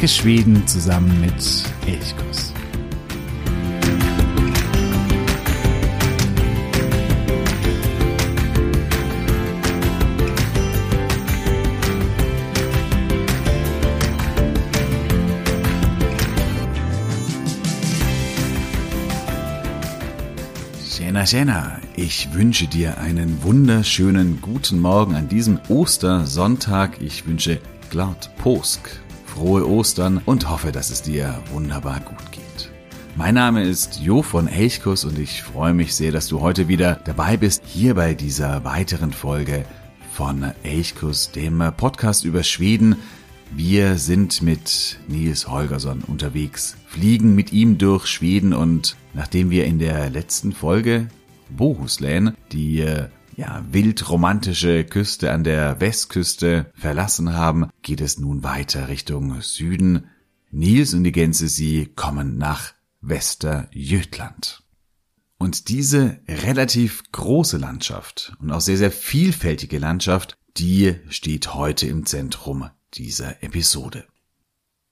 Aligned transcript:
Entdecke 0.00 0.22
Schweden 0.22 0.66
zusammen 0.66 1.20
mit 1.20 1.34
Elchkuss. 1.86 2.54
Tjena, 20.88 21.24
tjena. 21.24 21.78
Ich 21.96 22.32
wünsche 22.32 22.66
dir 22.66 22.96
einen 22.96 23.42
wunderschönen 23.42 24.40
guten 24.40 24.78
Morgen 24.78 25.14
an 25.14 25.28
diesem 25.28 25.60
Ostersonntag. 25.68 27.02
Ich 27.02 27.26
wünsche 27.26 27.60
Glad 27.90 28.34
Posk, 28.38 29.02
frohe 29.30 29.68
Ostern 29.68 30.20
und 30.26 30.50
hoffe, 30.50 30.72
dass 30.72 30.90
es 30.90 31.02
dir 31.02 31.40
wunderbar 31.52 32.00
gut 32.00 32.32
geht. 32.32 32.70
Mein 33.16 33.34
Name 33.34 33.62
ist 33.62 34.00
Jo 34.00 34.22
von 34.22 34.48
Elchkus 34.48 35.04
und 35.04 35.18
ich 35.18 35.42
freue 35.42 35.72
mich 35.72 35.94
sehr, 35.94 36.10
dass 36.10 36.26
du 36.26 36.40
heute 36.40 36.66
wieder 36.68 37.00
dabei 37.04 37.36
bist, 37.36 37.62
hier 37.64 37.94
bei 37.94 38.14
dieser 38.14 38.64
weiteren 38.64 39.12
Folge 39.12 39.64
von 40.12 40.52
Elchkus, 40.64 41.30
dem 41.30 41.62
Podcast 41.76 42.24
über 42.24 42.42
Schweden. 42.42 42.96
Wir 43.52 43.98
sind 43.98 44.42
mit 44.42 44.98
Nils 45.06 45.48
Holgersson 45.48 46.02
unterwegs, 46.06 46.76
fliegen 46.86 47.34
mit 47.34 47.52
ihm 47.52 47.78
durch 47.78 48.06
Schweden 48.06 48.52
und 48.52 48.96
nachdem 49.14 49.50
wir 49.50 49.64
in 49.64 49.78
der 49.78 50.10
letzten 50.10 50.52
Folge 50.52 51.06
Bohuslän, 51.50 52.32
die 52.52 52.84
ja, 53.40 53.64
wildromantische 53.70 54.84
Küste 54.84 55.32
an 55.32 55.44
der 55.44 55.80
Westküste 55.80 56.70
verlassen 56.74 57.32
haben, 57.32 57.70
geht 57.80 58.02
es 58.02 58.18
nun 58.18 58.42
weiter 58.42 58.88
Richtung 58.88 59.40
Süden. 59.40 60.10
Nils 60.50 60.92
und 60.92 61.04
die 61.04 61.12
Gänse, 61.12 61.48
sie 61.48 61.86
kommen 61.86 62.36
nach 62.36 62.74
Westerjötland. 63.00 64.62
Und 65.38 65.68
diese 65.70 66.20
relativ 66.28 67.02
große 67.12 67.56
Landschaft 67.56 68.34
und 68.40 68.50
auch 68.50 68.60
sehr, 68.60 68.76
sehr 68.76 68.92
vielfältige 68.92 69.78
Landschaft, 69.78 70.36
die 70.58 70.96
steht 71.08 71.54
heute 71.54 71.86
im 71.86 72.04
Zentrum 72.04 72.68
dieser 72.92 73.42
Episode. 73.42 74.04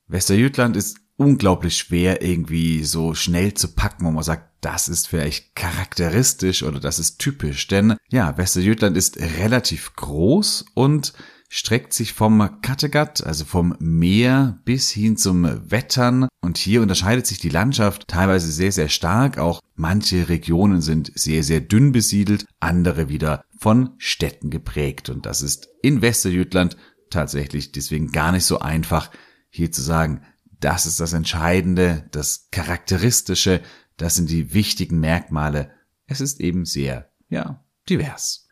Westerjötland 0.07 0.75
ist 0.75 1.01
unglaublich 1.19 1.77
schwer 1.77 2.23
irgendwie 2.23 2.85
so 2.85 3.15
schnell 3.15 3.53
zu 3.53 3.75
packen, 3.75 4.07
wo 4.07 4.11
man 4.11 4.23
sagt, 4.23 4.49
das 4.61 4.89
ist 4.89 5.09
vielleicht 5.09 5.55
charakteristisch 5.55 6.63
oder 6.63 6.81
das 6.81 6.99
ist 6.99 7.19
typisch. 7.19 7.67
Denn 7.67 7.97
ja, 8.09 8.39
Westerjötland 8.39 8.97
ist 8.97 9.19
relativ 9.19 9.93
groß 9.95 10.65
und 10.75 11.13
streckt 11.49 11.93
sich 11.93 12.13
vom 12.13 12.61
Kattegat, 12.63 13.25
also 13.25 13.45
vom 13.45 13.75
Meer 13.81 14.61
bis 14.65 14.91
hin 14.91 15.17
zum 15.17 15.71
Wettern. 15.71 16.29
Und 16.41 16.57
hier 16.57 16.83
unterscheidet 16.83 17.27
sich 17.27 17.39
die 17.39 17.49
Landschaft 17.49 18.07
teilweise 18.07 18.53
sehr, 18.53 18.73
sehr 18.73 18.89
stark. 18.89 19.39
Auch 19.39 19.61
manche 19.75 20.29
Regionen 20.29 20.83
sind 20.83 21.11
sehr, 21.15 21.43
sehr 21.43 21.61
dünn 21.61 21.91
besiedelt, 21.93 22.47
andere 22.61 23.09
wieder 23.09 23.45
von 23.59 23.91
Städten 23.99 24.51
geprägt. 24.51 25.09
Und 25.09 25.27
das 25.27 25.43
ist 25.43 25.69
in 25.83 26.01
Westerjütland 26.01 26.77
tatsächlich 27.11 27.73
deswegen 27.73 28.13
gar 28.13 28.31
nicht 28.31 28.45
so 28.45 28.61
einfach, 28.61 29.11
hier 29.51 29.73
zu 29.73 29.83
sagen, 29.83 30.23
das 30.61 30.87
ist 30.87 31.01
das 31.01 31.13
Entscheidende, 31.13 32.09
das 32.11 32.49
Charakteristische, 32.51 33.61
das 33.97 34.17
sind 34.17 34.31
die 34.31 34.55
wichtigen 34.55 35.01
Merkmale. 35.01 35.71
Es 36.07 36.21
ist 36.21 36.41
eben 36.41 36.65
sehr, 36.65 37.11
ja, 37.29 37.65
divers. 37.89 38.47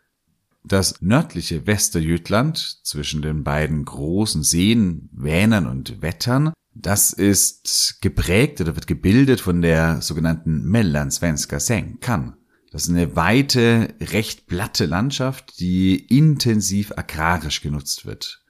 Das 0.65 1.01
nördliche 1.01 1.67
Westerjütland 1.67 2.81
zwischen 2.85 3.23
den 3.23 3.45
beiden 3.45 3.85
großen 3.85 4.43
Seen 4.43 5.09
Vänern 5.13 5.67
und 5.67 6.03
Wettern, 6.03 6.53
das 6.75 7.13
ist 7.13 7.99
geprägt 8.03 8.61
oder 8.61 8.75
wird 8.75 8.87
gebildet 8.87 9.41
von 9.41 9.63
der 9.63 10.03
sogenannten 10.03 10.63
Mellansvenska 10.65 11.61
Senkan. 11.61 12.37
Das 12.71 12.83
ist 12.85 12.91
eine 12.91 13.17
weite, 13.17 13.95
recht 14.01 14.47
platte 14.49 14.87
Landschaft, 14.87 15.61
die 15.61 15.97
intensiv 15.97 16.93
agrarisch 16.97 17.63
genutzt 17.63 18.05
wird. 18.05 18.45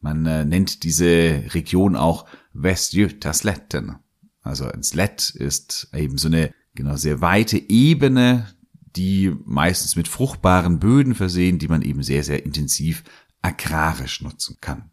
Man 0.00 0.24
äh, 0.26 0.44
nennt 0.44 0.82
diese 0.82 1.44
Region 1.54 1.94
auch 1.94 2.26
Westjötaslätten. 2.52 3.96
Also 4.42 4.66
ein 4.66 4.82
Slet 4.82 5.30
ist 5.30 5.88
eben 5.94 6.18
so 6.18 6.28
eine 6.28 6.52
genau 6.74 6.96
sehr 6.96 7.20
weite 7.20 7.58
Ebene, 7.58 8.48
die 8.96 9.34
meistens 9.44 9.96
mit 9.96 10.08
fruchtbaren 10.08 10.80
Böden 10.80 11.14
versehen, 11.14 11.58
die 11.58 11.68
man 11.68 11.82
eben 11.82 12.02
sehr, 12.02 12.24
sehr 12.24 12.44
intensiv 12.44 13.04
agrarisch 13.42 14.20
nutzen 14.22 14.56
kann. 14.60 14.90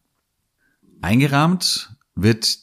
Eingerahmt 1.02 1.96
wird 2.16 2.60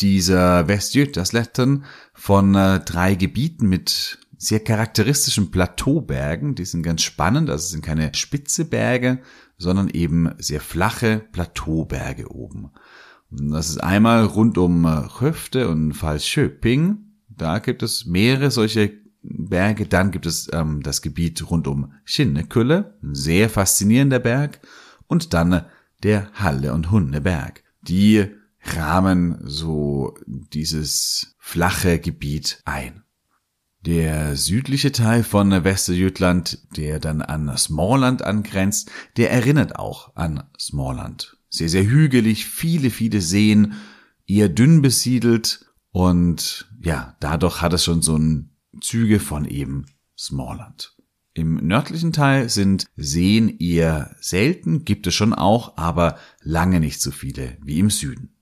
dieser 0.00 0.68
Westjötaslätten 0.68 1.84
von 2.12 2.54
äh, 2.54 2.80
drei 2.80 3.14
Gebieten 3.14 3.68
mit 3.68 4.18
sehr 4.36 4.60
charakteristischen 4.60 5.50
Plateaubergen. 5.50 6.54
Die 6.54 6.66
sind 6.66 6.82
ganz 6.82 7.02
spannend, 7.02 7.48
also 7.48 7.62
es 7.62 7.70
sind 7.70 7.84
keine 7.84 8.14
spitze 8.14 8.66
Berge, 8.66 9.22
sondern 9.56 9.88
eben 9.88 10.34
sehr 10.38 10.60
flache 10.60 11.26
Plateauberge 11.32 12.30
oben. 12.30 12.70
Das 13.30 13.68
ist 13.70 13.78
einmal 13.78 14.24
rund 14.24 14.56
um 14.58 14.86
Höfte 15.20 15.62
äh, 15.62 15.64
und 15.64 15.94
Falschöping. 15.94 16.98
Da 17.28 17.58
gibt 17.58 17.82
es 17.82 18.06
mehrere 18.06 18.50
solche 18.50 18.92
Berge. 19.22 19.86
Dann 19.86 20.10
gibt 20.10 20.26
es 20.26 20.48
ähm, 20.52 20.82
das 20.82 21.02
Gebiet 21.02 21.50
rund 21.50 21.66
um 21.66 21.92
Schinnekülle, 22.04 22.98
ein 23.02 23.14
sehr 23.14 23.50
faszinierender 23.50 24.20
Berg. 24.20 24.60
Und 25.06 25.34
dann 25.34 25.64
der 26.02 26.30
Halle- 26.34 26.72
und 26.72 26.90
Hundeberg. 26.90 27.62
Die 27.82 28.26
rahmen 28.62 29.38
so 29.42 30.14
dieses 30.26 31.36
flache 31.38 31.98
Gebiet 31.98 32.60
ein. 32.64 33.02
Der 33.84 34.36
südliche 34.36 34.90
Teil 34.90 35.22
von 35.22 35.52
Westerjütland, 35.52 36.58
der 36.76 36.98
dann 36.98 37.22
an 37.22 37.56
Smallland 37.56 38.22
angrenzt, 38.22 38.90
der 39.16 39.30
erinnert 39.30 39.76
auch 39.78 40.16
an 40.16 40.42
Smallland 40.58 41.36
sehr, 41.56 41.68
sehr 41.68 41.86
hügelig, 41.86 42.46
viele, 42.46 42.90
viele 42.90 43.20
Seen, 43.20 43.74
eher 44.26 44.48
dünn 44.48 44.82
besiedelt 44.82 45.66
und 45.92 46.68
ja, 46.80 47.16
dadurch 47.20 47.62
hat 47.62 47.72
es 47.72 47.84
schon 47.84 48.02
so 48.02 48.16
ein 48.16 48.50
Züge 48.80 49.20
von 49.20 49.44
eben 49.46 49.86
Smallland. 50.18 50.94
Im 51.34 51.56
nördlichen 51.56 52.12
Teil 52.12 52.48
sind 52.48 52.86
Seen 52.96 53.58
eher 53.58 54.16
selten, 54.20 54.84
gibt 54.84 55.06
es 55.06 55.14
schon 55.14 55.34
auch, 55.34 55.76
aber 55.76 56.18
lange 56.42 56.80
nicht 56.80 57.00
so 57.00 57.10
viele 57.10 57.58
wie 57.62 57.78
im 57.78 57.90
Süden. 57.90 58.34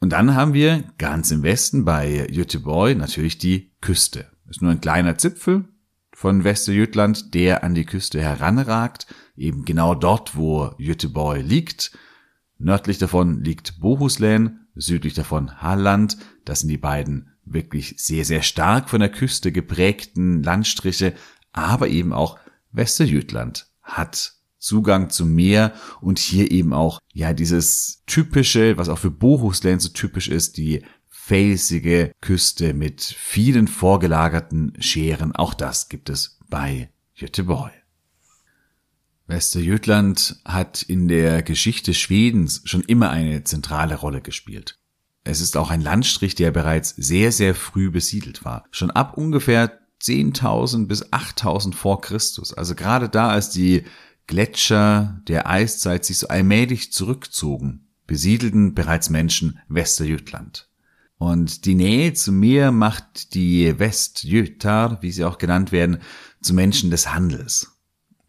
Und 0.00 0.10
dann 0.10 0.34
haben 0.34 0.52
wir 0.54 0.84
ganz 0.98 1.30
im 1.30 1.42
Westen 1.42 1.84
bei 1.84 2.26
Göteborg 2.32 2.96
natürlich 2.96 3.38
die 3.38 3.72
Küste. 3.80 4.26
Ist 4.48 4.62
nur 4.62 4.70
ein 4.70 4.80
kleiner 4.80 5.16
Zipfel 5.16 5.64
von 6.14 6.42
Westerjütland, 6.42 7.34
der 7.34 7.64
an 7.64 7.74
die 7.74 7.84
Küste 7.84 8.20
heranragt, 8.20 9.06
eben 9.36 9.64
genau 9.64 9.94
dort, 9.94 10.36
wo 10.36 10.74
Göteborg 10.78 11.42
liegt. 11.42 11.92
Nördlich 12.62 12.98
davon 12.98 13.42
liegt 13.42 13.80
Bohuslän, 13.80 14.60
südlich 14.76 15.14
davon 15.14 15.60
Halland. 15.60 16.16
Das 16.44 16.60
sind 16.60 16.68
die 16.68 16.78
beiden 16.78 17.32
wirklich 17.44 17.96
sehr, 17.98 18.24
sehr 18.24 18.42
stark 18.42 18.88
von 18.88 19.00
der 19.00 19.08
Küste 19.08 19.50
geprägten 19.50 20.44
Landstriche, 20.44 21.14
aber 21.50 21.88
eben 21.88 22.12
auch 22.12 22.38
Westerjütland 22.70 23.66
hat 23.82 24.34
Zugang 24.58 25.10
zum 25.10 25.34
Meer 25.34 25.72
und 26.00 26.20
hier 26.20 26.52
eben 26.52 26.72
auch, 26.72 27.00
ja, 27.12 27.32
dieses 27.32 28.04
typische, 28.06 28.78
was 28.78 28.88
auch 28.88 28.98
für 28.98 29.10
Bohuslän 29.10 29.80
so 29.80 29.88
typisch 29.88 30.28
ist, 30.28 30.56
die 30.56 30.84
felsige 31.08 32.12
Küste 32.20 32.74
mit 32.74 33.02
vielen 33.02 33.66
vorgelagerten 33.66 34.74
Scheren. 34.78 35.34
Auch 35.34 35.54
das 35.54 35.88
gibt 35.88 36.08
es 36.10 36.38
bei 36.48 36.90
Göteborg. 37.18 37.81
Westerjütland 39.32 40.36
hat 40.44 40.82
in 40.82 41.08
der 41.08 41.42
Geschichte 41.42 41.94
Schwedens 41.94 42.60
schon 42.64 42.82
immer 42.82 43.10
eine 43.10 43.44
zentrale 43.44 43.96
Rolle 43.96 44.20
gespielt. 44.20 44.78
Es 45.24 45.40
ist 45.40 45.56
auch 45.56 45.70
ein 45.70 45.80
Landstrich, 45.80 46.34
der 46.34 46.50
bereits 46.50 46.90
sehr, 46.90 47.32
sehr 47.32 47.54
früh 47.54 47.90
besiedelt 47.90 48.44
war. 48.44 48.64
Schon 48.70 48.90
ab 48.90 49.16
ungefähr 49.16 49.80
10.000 50.02 50.86
bis 50.86 51.10
8.000 51.12 51.74
vor 51.74 52.00
Christus. 52.00 52.52
Also 52.52 52.74
gerade 52.74 53.08
da, 53.08 53.28
als 53.28 53.50
die 53.50 53.84
Gletscher 54.26 55.20
der 55.28 55.48
Eiszeit 55.48 56.04
sich 56.04 56.18
so 56.18 56.28
allmählich 56.28 56.92
zurückzogen, 56.92 57.88
besiedelten 58.06 58.74
bereits 58.74 59.10
Menschen 59.10 59.60
Westerjütland. 59.68 60.68
Und 61.16 61.64
die 61.64 61.76
Nähe 61.76 62.12
zum 62.14 62.38
Meer 62.40 62.72
macht 62.72 63.34
die 63.34 63.78
Westjötar, 63.78 65.00
wie 65.02 65.12
sie 65.12 65.24
auch 65.24 65.38
genannt 65.38 65.72
werden, 65.72 65.98
zu 66.42 66.52
Menschen 66.52 66.90
des 66.90 67.14
Handels. 67.14 67.71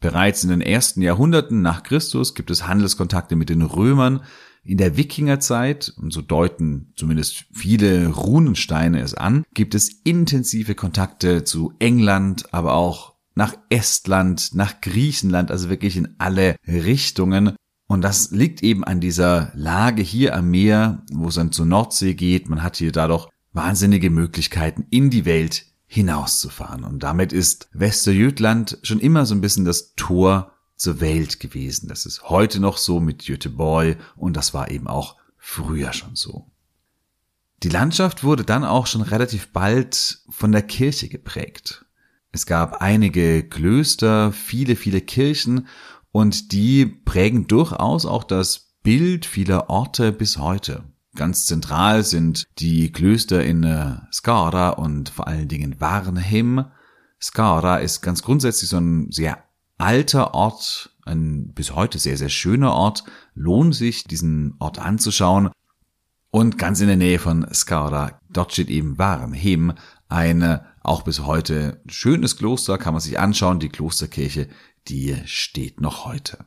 Bereits 0.04 0.44
in 0.44 0.50
den 0.50 0.60
ersten 0.60 1.02
Jahrhunderten 1.02 1.62
nach 1.62 1.82
Christus 1.82 2.36
gibt 2.36 2.52
es 2.52 2.68
Handelskontakte 2.68 3.38
mit 3.38 3.48
den 3.48 3.62
Römern. 3.62 4.20
In 4.66 4.78
der 4.78 4.98
Wikingerzeit, 4.98 5.94
und 5.96 6.12
so 6.12 6.22
deuten 6.22 6.92
zumindest 6.98 7.46
viele 7.54 8.10
Runensteine 8.10 9.00
es 9.00 9.14
an, 9.14 9.46
gibt 9.54 9.76
es 9.76 10.02
intensive 10.04 10.76
Kontakte 10.76 11.46
zu 11.46 11.72
England, 11.80 12.54
aber 12.54 12.74
auch 12.74 13.14
nach 13.36 13.56
Estland, 13.70 14.50
nach 14.54 14.82
Griechenland, 14.82 15.52
also 15.52 15.70
wirklich 15.70 15.96
in 15.96 16.16
alle 16.18 16.58
Richtungen. 16.68 17.56
Und 17.88 18.02
das 18.02 18.32
liegt 18.32 18.62
eben 18.62 18.84
an 18.84 19.00
dieser 19.00 19.54
Lage 19.56 20.02
hier 20.02 20.36
am 20.36 20.52
Meer, 20.52 21.06
wo 21.14 21.30
es 21.30 21.36
dann 21.36 21.54
zur 21.54 21.66
Nordsee 21.66 22.14
geht. 22.14 22.50
Man 22.50 22.62
hat 22.62 22.76
hier 22.76 22.92
dadurch 22.92 23.30
wahnsinnige 23.54 24.10
Möglichkeiten, 24.10 24.86
in 24.90 25.10
die 25.10 25.24
Welt 25.24 25.73
hinauszufahren. 25.94 26.84
Und 26.84 27.04
damit 27.04 27.32
ist 27.32 27.70
Westerjötland 27.72 28.80
schon 28.82 29.00
immer 29.00 29.28
so 29.28 29.36
ein 29.36 29.42
bisschen 29.42 29.64
das 29.64 29.94
Tor 29.94 30.54
zur 30.76 31.00
Welt 31.02 31.40
gewesen. 31.40 31.88
Das 31.88 32.08
ist 32.08 32.30
heute 32.30 32.60
noch 32.60 32.78
so 32.78 33.00
mit 33.00 33.28
Göteborg 33.28 33.98
und 34.16 34.36
das 34.36 34.56
war 34.56 34.72
eben 34.72 34.88
auch 34.88 35.18
früher 35.38 35.94
schon 35.94 36.16
so. 36.16 36.50
Die 37.62 37.70
Landschaft 37.70 38.24
wurde 38.24 38.44
dann 38.44 38.66
auch 38.66 38.88
schon 38.88 39.02
relativ 39.02 39.54
bald 39.54 40.24
von 40.30 40.52
der 40.52 40.64
Kirche 40.64 41.10
geprägt. 41.10 41.86
Es 42.32 42.48
gab 42.48 42.82
einige 42.82 43.48
Klöster, 43.48 44.32
viele, 44.32 44.76
viele 44.76 45.00
Kirchen 45.00 45.68
und 46.12 46.52
die 46.52 46.88
prägen 46.88 47.46
durchaus 47.46 48.08
auch 48.08 48.24
das 48.24 48.74
Bild 48.82 49.28
vieler 49.28 49.70
Orte 49.70 50.12
bis 50.12 50.40
heute. 50.40 50.84
Ganz 51.16 51.46
zentral 51.46 52.04
sind 52.04 52.46
die 52.58 52.92
Klöster 52.92 53.44
in 53.44 53.64
äh, 53.64 53.98
Skara 54.12 54.70
und 54.70 55.10
vor 55.10 55.28
allen 55.28 55.48
Dingen 55.48 55.80
Varnhem. 55.80 56.66
Skara 57.22 57.78
ist 57.78 58.02
ganz 58.02 58.24
grundsätzlich 58.24 58.70
so 58.70 58.78
ein 58.78 59.12
sehr 59.12 59.44
alter 59.78 60.34
Ort, 60.34 60.96
ein 61.06 61.54
bis 61.54 61.76
heute 61.76 62.00
sehr, 62.00 62.18
sehr 62.18 62.30
schöner 62.30 62.74
Ort. 62.74 63.04
Lohnt 63.36 63.76
sich, 63.76 64.06
diesen 64.06 64.56
Ort 64.58 64.80
anzuschauen. 64.80 65.52
Und 66.32 66.58
ganz 66.58 66.82
in 66.82 66.88
der 66.88 66.98
Nähe 66.98 67.20
von 67.20 67.46
Skara, 67.54 68.20
dort 68.32 68.54
steht 68.54 68.70
eben 68.70 68.98
Varnhem, 68.98 69.74
ein 70.10 70.62
auch 70.82 71.04
bis 71.04 71.22
heute 71.22 71.82
schönes 71.86 72.38
Kloster, 72.38 72.80
kann 72.80 72.94
man 72.94 73.02
sich 73.02 73.20
anschauen. 73.20 73.60
Die 73.60 73.70
Klosterkirche, 73.70 74.50
die 74.88 75.16
steht 75.26 75.80
noch 75.80 76.06
heute. 76.06 76.46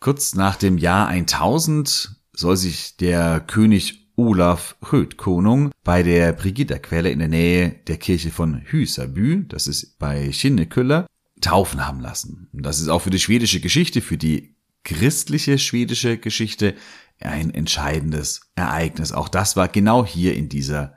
Kurz 0.00 0.34
nach 0.34 0.56
dem 0.56 0.78
Jahr 0.78 1.06
1000 1.06 2.17
soll 2.38 2.56
sich 2.56 2.96
der 2.96 3.40
König 3.40 4.08
Olaf 4.14 4.76
Rödkonung 4.92 5.72
bei 5.82 6.04
der 6.04 6.32
Brigitterquelle 6.32 7.10
in 7.10 7.18
der 7.18 7.28
Nähe 7.28 7.70
der 7.88 7.96
Kirche 7.96 8.30
von 8.30 8.62
Hüsabü, 8.64 9.44
das 9.48 9.66
ist 9.66 9.98
bei 9.98 10.32
Schinneküller, 10.32 11.06
taufen 11.40 11.84
haben 11.86 12.00
lassen. 12.00 12.48
Das 12.52 12.80
ist 12.80 12.88
auch 12.88 13.00
für 13.02 13.10
die 13.10 13.18
schwedische 13.18 13.60
Geschichte, 13.60 14.00
für 14.00 14.16
die 14.16 14.54
christliche 14.84 15.58
schwedische 15.58 16.16
Geschichte 16.16 16.74
ein 17.20 17.52
entscheidendes 17.52 18.42
Ereignis. 18.54 19.12
Auch 19.12 19.28
das 19.28 19.56
war 19.56 19.66
genau 19.66 20.06
hier 20.06 20.34
in 20.34 20.48
dieser 20.48 20.94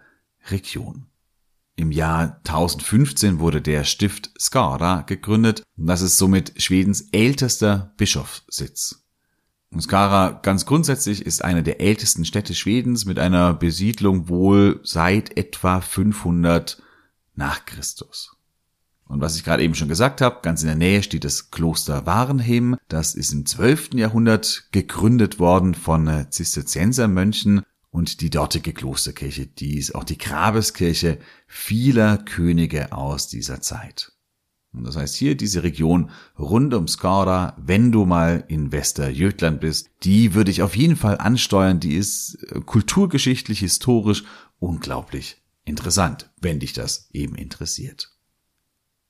Region. 0.51 1.07
Im 1.75 1.91
Jahr 1.91 2.37
1015 2.45 3.39
wurde 3.39 3.63
der 3.63 3.83
Stift 3.83 4.31
Skara 4.39 5.01
gegründet 5.01 5.63
und 5.75 5.87
das 5.87 6.01
ist 6.01 6.19
somit 6.19 6.53
Schwedens 6.61 7.07
ältester 7.11 7.93
Bischofssitz. 7.97 9.00
Skara 9.79 10.39
ganz 10.41 10.65
grundsätzlich 10.65 11.25
ist 11.25 11.43
eine 11.43 11.63
der 11.63 11.79
ältesten 11.79 12.25
Städte 12.25 12.53
Schwedens 12.53 13.05
mit 13.05 13.19
einer 13.19 13.53
Besiedlung 13.53 14.27
wohl 14.27 14.81
seit 14.83 15.37
etwa 15.37 15.79
500 15.79 16.81
nach 17.35 17.65
Christus. 17.65 18.35
Und 19.05 19.21
was 19.21 19.35
ich 19.35 19.43
gerade 19.43 19.63
eben 19.63 19.75
schon 19.75 19.87
gesagt 19.87 20.21
habe, 20.21 20.39
ganz 20.41 20.61
in 20.61 20.67
der 20.67 20.75
Nähe 20.75 21.03
steht 21.03 21.23
das 21.23 21.51
Kloster 21.51 22.05
Warenhem. 22.05 22.77
Das 22.87 23.15
ist 23.15 23.31
im 23.33 23.45
12. 23.45 23.93
Jahrhundert 23.95 24.69
gegründet 24.71 25.39
worden 25.39 25.75
von 25.75 26.27
Zisterziensermönchen 26.29 27.63
und 27.89 28.21
die 28.21 28.29
dortige 28.29 28.71
Klosterkirche, 28.71 29.47
die 29.47 29.77
ist 29.77 29.95
auch 29.95 30.05
die 30.05 30.17
Grabeskirche 30.17 31.19
vieler 31.45 32.17
Könige 32.17 32.93
aus 32.93 33.27
dieser 33.27 33.59
Zeit. 33.59 34.13
Und 34.73 34.85
das 34.85 34.95
heißt 34.95 35.15
hier 35.15 35.35
diese 35.35 35.63
Region 35.63 36.11
rund 36.39 36.73
um 36.73 36.87
Skara, 36.87 37.55
wenn 37.57 37.91
du 37.91 38.05
mal 38.05 38.45
in 38.47 38.71
Westerjötland 38.71 39.59
bist, 39.59 39.89
die 40.03 40.33
würde 40.33 40.51
ich 40.51 40.61
auf 40.61 40.75
jeden 40.75 40.95
Fall 40.95 41.17
ansteuern. 41.17 41.79
Die 41.79 41.95
ist 41.95 42.37
äh, 42.49 42.61
kulturgeschichtlich, 42.61 43.59
historisch 43.59 44.23
unglaublich 44.59 45.41
interessant, 45.65 46.29
wenn 46.39 46.59
dich 46.59 46.73
das 46.73 47.09
eben 47.11 47.35
interessiert. 47.35 48.11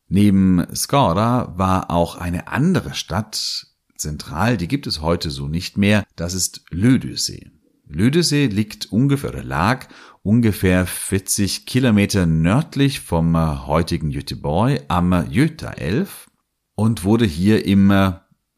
Neben 0.07 0.65
Skara 0.75 1.57
war 1.57 1.89
auch 1.89 2.15
eine 2.15 2.47
andere 2.47 2.93
Stadt 2.93 3.67
zentral, 3.95 4.57
die 4.57 4.67
gibt 4.67 4.87
es 4.87 5.01
heute 5.01 5.29
so 5.29 5.47
nicht 5.47 5.77
mehr, 5.77 6.03
das 6.15 6.33
ist 6.33 6.65
Lödösee. 6.69 7.51
Lödösee 7.87 8.47
liegt 8.47 8.91
ungefähr 8.91 9.29
oder 9.29 9.43
lag 9.43 9.87
ungefähr 10.23 10.85
40 10.85 11.65
Kilometer 11.65 12.25
nördlich 12.25 12.99
vom 12.99 13.35
äh, 13.35 13.39
heutigen 13.65 14.11
Göteborg 14.11 14.83
am 14.87 15.11
Götaelf 15.31 16.29
und 16.75 17.03
wurde 17.03 17.25
hier 17.25 17.65
im 17.65 17.91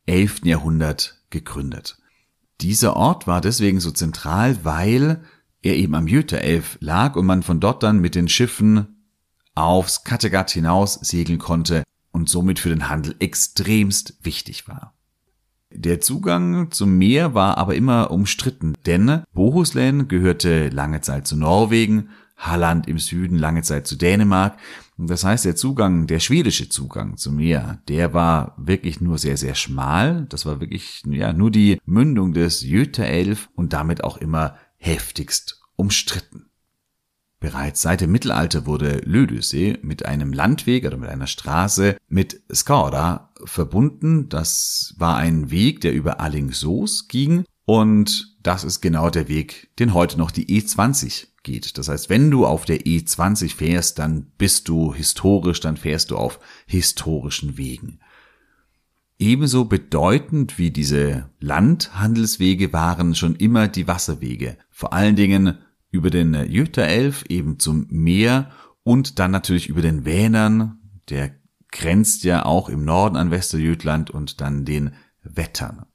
11. 0.05 0.41
Äh, 0.43 0.49
Jahrhundert 0.49 1.21
gegründet. 1.29 1.97
Dieser 2.61 2.95
Ort 2.95 3.27
war 3.27 3.41
deswegen 3.41 3.79
so 3.79 3.91
zentral, 3.91 4.63
weil 4.63 5.23
er 5.61 5.75
eben 5.75 5.95
am 5.95 6.05
Götaelf 6.05 6.77
lag 6.81 7.15
und 7.15 7.25
man 7.25 7.43
von 7.43 7.59
dort 7.59 7.83
dann 7.83 7.99
mit 7.99 8.15
den 8.15 8.27
Schiffen 8.27 9.07
aufs 9.55 10.03
Kattegat 10.03 10.51
hinaus 10.51 10.95
segeln 10.95 11.39
konnte 11.39 11.83
und 12.11 12.29
somit 12.29 12.59
für 12.59 12.69
den 12.69 12.89
Handel 12.89 13.15
extremst 13.19 14.17
wichtig 14.21 14.67
war. 14.67 14.92
Der 15.75 15.99
Zugang 15.99 16.71
zum 16.71 16.97
Meer 16.97 17.33
war 17.33 17.57
aber 17.57 17.75
immer 17.75 18.11
umstritten, 18.11 18.73
denn 18.85 19.23
Bohuslän 19.33 20.07
gehörte 20.07 20.69
lange 20.69 21.01
Zeit 21.01 21.25
zu 21.25 21.35
Norwegen, 21.35 22.09
Halland 22.37 22.87
im 22.87 22.99
Süden 22.99 23.37
lange 23.37 23.63
Zeit 23.63 23.87
zu 23.87 23.95
Dänemark. 23.95 24.57
Das 24.97 25.23
heißt, 25.23 25.45
der 25.45 25.55
Zugang, 25.55 26.07
der 26.07 26.19
schwedische 26.19 26.69
Zugang 26.69 27.17
zum 27.17 27.37
Meer, 27.37 27.79
der 27.87 28.13
war 28.13 28.55
wirklich 28.57 29.01
nur 29.01 29.17
sehr, 29.17 29.37
sehr 29.37 29.55
schmal. 29.55 30.25
Das 30.29 30.45
war 30.45 30.61
wirklich, 30.61 31.01
ja, 31.09 31.33
nur 31.33 31.49
die 31.51 31.79
Mündung 31.85 32.33
des 32.33 32.61
Jötaelf 32.61 33.49
und 33.55 33.73
damit 33.73 34.03
auch 34.03 34.17
immer 34.17 34.55
heftigst 34.77 35.61
umstritten. 35.75 36.45
Bereits 37.43 37.81
seit 37.81 37.99
dem 37.99 38.09
Mittelalter 38.13 38.65
wurde 38.65 39.01
Lödösee 39.03 39.77
mit 39.81 40.05
einem 40.05 40.31
Landweg 40.31 40.85
oder 40.85 40.95
mit 40.95 41.09
einer 41.09 41.27
Straße 41.27 41.97
mit 42.07 42.41
Skara 42.53 43.33
verbunden. 43.43 44.29
Das 44.29 44.95
war 44.97 45.17
ein 45.17 45.51
Weg, 45.51 45.81
der 45.81 45.91
über 45.91 46.21
Allingsoos 46.21 47.09
ging 47.09 47.43
und 47.65 48.37
das 48.41 48.63
ist 48.63 48.79
genau 48.79 49.09
der 49.09 49.27
Weg, 49.27 49.75
den 49.77 49.93
heute 49.93 50.17
noch 50.17 50.31
die 50.31 50.45
E20 50.57 51.27
geht. 51.43 51.77
Das 51.77 51.89
heißt, 51.89 52.09
wenn 52.09 52.31
du 52.31 52.45
auf 52.45 52.63
der 52.63 52.85
E20 52.85 53.53
fährst, 53.53 53.99
dann 53.99 54.27
bist 54.37 54.69
du 54.69 54.93
historisch, 54.93 55.59
dann 55.59 55.75
fährst 55.75 56.11
du 56.11 56.15
auf 56.15 56.39
historischen 56.65 57.57
Wegen. 57.57 57.99
Ebenso 59.19 59.65
bedeutend 59.65 60.57
wie 60.57 60.71
diese 60.71 61.29
Landhandelswege 61.41 62.71
waren 62.71 63.15
schon 63.15 63.35
immer 63.35 63.67
die 63.67 63.89
Wasserwege. 63.89 64.57
Vor 64.71 64.93
allen 64.93 65.17
Dingen 65.17 65.57
über 65.93 66.09
den 66.09 66.33
Jüterelf 66.49 67.23
eben 67.29 67.59
zum 67.59 67.85
Meer 67.89 68.51
und 68.83 69.19
dann 69.19 69.31
natürlich 69.31 69.69
über 69.69 69.81
den 69.81 70.03
Vänern, 70.03 70.79
der 71.09 71.31
grenzt 71.71 72.23
ja 72.23 72.45
auch 72.45 72.67
im 72.67 72.83
Norden 72.83 73.15
an 73.15 73.31
Westerjütland 73.31 74.09
und 74.09 74.41
dann 74.41 74.65
den 74.65 74.95
Wettern. 75.23 75.85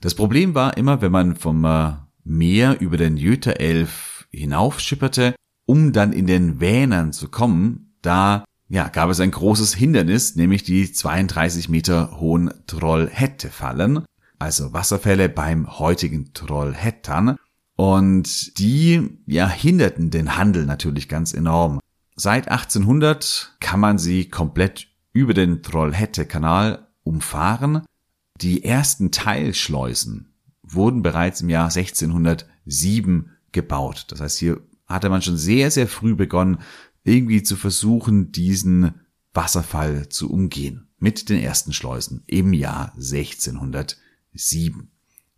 Das 0.00 0.14
Problem 0.14 0.54
war 0.54 0.76
immer, 0.76 1.02
wenn 1.02 1.12
man 1.12 1.36
vom 1.36 1.64
äh, 1.64 1.92
Meer 2.24 2.80
über 2.80 2.96
den 2.96 3.16
Jüterelf 3.16 4.26
hinaufschipperte, 4.30 5.34
um 5.66 5.92
dann 5.92 6.12
in 6.12 6.26
den 6.26 6.60
Vänern 6.60 7.12
zu 7.12 7.28
kommen, 7.28 7.94
da 8.02 8.44
ja, 8.68 8.88
gab 8.88 9.10
es 9.10 9.20
ein 9.20 9.32
großes 9.32 9.74
Hindernis, 9.74 10.36
nämlich 10.36 10.62
die 10.62 10.90
32 10.90 11.68
Meter 11.68 12.20
hohen 12.20 12.52
Trollhättefallen, 12.66 14.04
also 14.38 14.72
Wasserfälle 14.72 15.28
beim 15.28 15.78
heutigen 15.78 16.32
Trollhättern. 16.32 17.36
Und 17.80 18.58
die 18.58 19.08
ja, 19.24 19.48
hinderten 19.48 20.10
den 20.10 20.36
Handel 20.36 20.66
natürlich 20.66 21.08
ganz 21.08 21.32
enorm. 21.32 21.80
Seit 22.14 22.48
1800 22.48 23.56
kann 23.58 23.80
man 23.80 23.96
sie 23.96 24.28
komplett 24.28 24.88
über 25.14 25.32
den 25.32 25.62
Trollhätte-Kanal 25.62 26.88
umfahren. 27.04 27.80
Die 28.38 28.64
ersten 28.64 29.12
Teilschleusen 29.12 30.34
wurden 30.62 31.00
bereits 31.00 31.40
im 31.40 31.48
Jahr 31.48 31.74
1607 31.74 33.30
gebaut. 33.52 34.04
Das 34.08 34.20
heißt, 34.20 34.38
hier 34.38 34.60
hatte 34.86 35.08
man 35.08 35.22
schon 35.22 35.38
sehr, 35.38 35.70
sehr 35.70 35.88
früh 35.88 36.14
begonnen, 36.14 36.58
irgendwie 37.02 37.42
zu 37.42 37.56
versuchen, 37.56 38.30
diesen 38.30 39.00
Wasserfall 39.32 40.10
zu 40.10 40.30
umgehen. 40.30 40.88
Mit 40.98 41.30
den 41.30 41.40
ersten 41.40 41.72
Schleusen 41.72 42.24
im 42.26 42.52
Jahr 42.52 42.92
1607. 42.96 44.90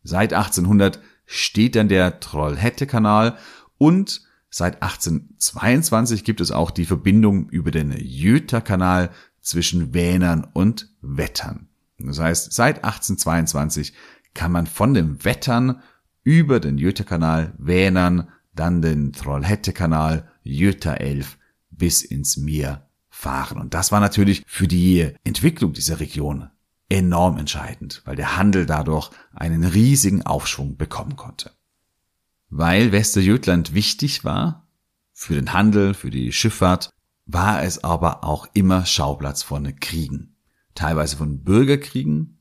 Seit 0.02 0.32
1800 0.32 0.98
steht 1.32 1.76
dann 1.76 1.88
der 1.88 2.20
Trollhätte-Kanal 2.20 3.38
und 3.78 4.22
seit 4.50 4.82
1822 4.82 6.24
gibt 6.24 6.40
es 6.40 6.50
auch 6.50 6.70
die 6.70 6.84
Verbindung 6.84 7.48
über 7.48 7.70
den 7.70 7.92
Jöter-Kanal 7.92 9.10
zwischen 9.40 9.94
Vänern 9.94 10.46
und 10.52 10.90
Wettern. 11.00 11.68
Das 11.98 12.18
heißt, 12.18 12.52
seit 12.52 12.84
1822 12.84 13.94
kann 14.34 14.52
man 14.52 14.66
von 14.66 14.92
dem 14.92 15.24
Wettern 15.24 15.82
über 16.22 16.60
den 16.60 16.76
Jöter-Kanal, 16.76 17.54
Vänern, 17.58 18.28
dann 18.54 18.82
den 18.82 19.12
Trollhätte-Kanal, 19.12 20.28
Jöter-Elf 20.42 21.38
bis 21.70 22.02
ins 22.02 22.36
Meer 22.36 22.88
fahren. 23.08 23.58
Und 23.58 23.72
das 23.72 23.90
war 23.90 24.00
natürlich 24.00 24.42
für 24.46 24.68
die 24.68 25.12
Entwicklung 25.24 25.72
dieser 25.72 25.98
Region 25.98 26.50
enorm 26.92 27.38
entscheidend, 27.38 28.02
weil 28.04 28.16
der 28.16 28.36
Handel 28.36 28.66
dadurch 28.66 29.10
einen 29.34 29.64
riesigen 29.64 30.22
Aufschwung 30.22 30.76
bekommen 30.76 31.16
konnte. 31.16 31.50
Weil 32.50 32.92
Westerjötland 32.92 33.72
wichtig 33.72 34.24
war 34.24 34.68
für 35.14 35.34
den 35.34 35.54
Handel, 35.54 35.94
für 35.94 36.10
die 36.10 36.32
Schifffahrt, 36.32 36.90
war 37.24 37.62
es 37.62 37.82
aber 37.82 38.24
auch 38.24 38.46
immer 38.52 38.84
Schauplatz 38.84 39.42
von 39.42 39.74
Kriegen. 39.80 40.36
Teilweise 40.74 41.16
von 41.16 41.42
Bürgerkriegen, 41.42 42.38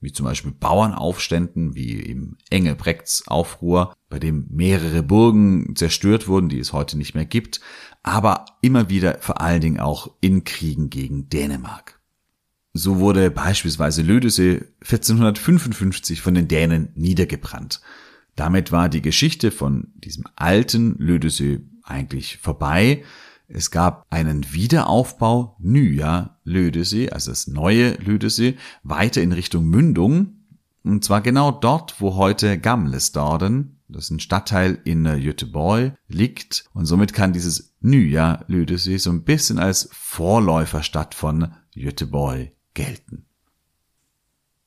wie 0.00 0.10
zum 0.10 0.26
Beispiel 0.26 0.50
Bauernaufständen, 0.50 1.76
wie 1.76 2.00
im 2.00 2.36
Engelbrechts 2.50 3.28
Aufruhr, 3.28 3.94
bei 4.08 4.18
dem 4.18 4.48
mehrere 4.50 5.04
Burgen 5.04 5.76
zerstört 5.76 6.26
wurden, 6.26 6.48
die 6.48 6.58
es 6.58 6.72
heute 6.72 6.98
nicht 6.98 7.14
mehr 7.14 7.24
gibt, 7.24 7.60
aber 8.02 8.46
immer 8.62 8.88
wieder 8.88 9.18
vor 9.20 9.40
allen 9.40 9.60
Dingen 9.60 9.78
auch 9.78 10.10
in 10.20 10.42
Kriegen 10.42 10.90
gegen 10.90 11.28
Dänemark. 11.28 12.01
So 12.74 12.98
wurde 12.98 13.30
beispielsweise 13.30 14.00
Lödesee 14.00 14.64
1455 14.80 16.22
von 16.22 16.34
den 16.34 16.48
Dänen 16.48 16.88
niedergebrannt. 16.94 17.82
Damit 18.34 18.72
war 18.72 18.88
die 18.88 19.02
Geschichte 19.02 19.50
von 19.50 19.88
diesem 19.94 20.24
alten 20.36 20.96
Lödesee 20.98 21.60
eigentlich 21.82 22.38
vorbei. 22.38 23.04
Es 23.46 23.70
gab 23.70 24.06
einen 24.08 24.54
Wiederaufbau 24.54 25.56
Nya 25.58 26.38
Lödesee, 26.44 27.10
also 27.10 27.30
das 27.30 27.46
neue 27.46 27.92
Lödesee, 27.96 28.56
weiter 28.82 29.20
in 29.20 29.32
Richtung 29.32 29.66
Mündung. 29.66 30.38
Und 30.82 31.04
zwar 31.04 31.20
genau 31.20 31.50
dort, 31.50 32.00
wo 32.00 32.16
heute 32.16 32.58
Gamlestaden, 32.58 33.80
das 33.86 34.04
ist 34.04 34.10
ein 34.12 34.20
Stadtteil 34.20 34.78
in 34.84 35.04
Göteborg, 35.04 35.94
liegt. 36.08 36.64
Und 36.72 36.86
somit 36.86 37.12
kann 37.12 37.34
dieses 37.34 37.74
Nya 37.82 38.44
Lödesee 38.48 38.96
so 38.96 39.10
ein 39.10 39.24
bisschen 39.24 39.58
als 39.58 39.90
Vorläuferstadt 39.92 41.14
von 41.14 41.52
Göteborg 41.74 42.52
gelten. 42.74 43.26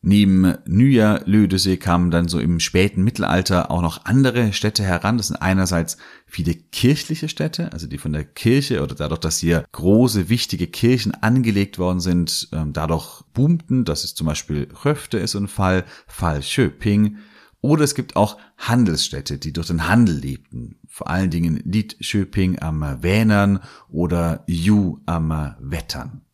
Neben 0.07 0.53
Nya 0.67 1.21
Lödesee 1.25 1.77
kamen 1.77 2.11
dann 2.11 2.27
so 2.27 2.39
im 2.39 2.59
späten 2.59 3.03
Mittelalter 3.03 3.71
auch 3.71 3.81
noch 3.81 4.05
andere 4.05 4.53
Städte 4.53 4.83
heran. 4.83 5.17
Das 5.17 5.29
sind 5.29 5.37
einerseits 5.37 5.97
viele 6.27 6.53
kirchliche 6.53 7.27
Städte, 7.27 7.73
also 7.73 7.87
die 7.87 7.97
von 7.97 8.13
der 8.13 8.23
Kirche 8.23 8.83
oder 8.83 8.93
dadurch, 8.93 9.21
dass 9.21 9.39
hier 9.39 9.65
große, 9.71 10.29
wichtige 10.29 10.67
Kirchen 10.67 11.15
angelegt 11.15 11.79
worden 11.79 12.01
sind, 12.01 12.49
ähm, 12.51 12.71
dadurch 12.71 13.23
boomten. 13.33 13.83
Das 13.83 14.03
ist 14.03 14.15
zum 14.15 14.27
Beispiel 14.27 14.67
Röfte 14.85 15.17
ist 15.17 15.33
ein 15.33 15.47
Fall, 15.47 15.85
Fall 16.05 16.43
Schöping. 16.43 17.17
Oder 17.61 17.83
es 17.83 17.95
gibt 17.95 18.15
auch 18.15 18.37
Handelsstädte, 18.57 19.39
die 19.39 19.53
durch 19.53 19.67
den 19.67 19.87
Handel 19.87 20.19
lebten. 20.19 20.77
Vor 20.87 21.09
allen 21.09 21.31
Dingen 21.31 21.63
Lidschöping 21.65 22.59
am 22.59 23.01
Vänern 23.01 23.59
oder 23.89 24.43
Ju 24.45 24.99
am 25.07 25.55
Wettern. 25.59 26.24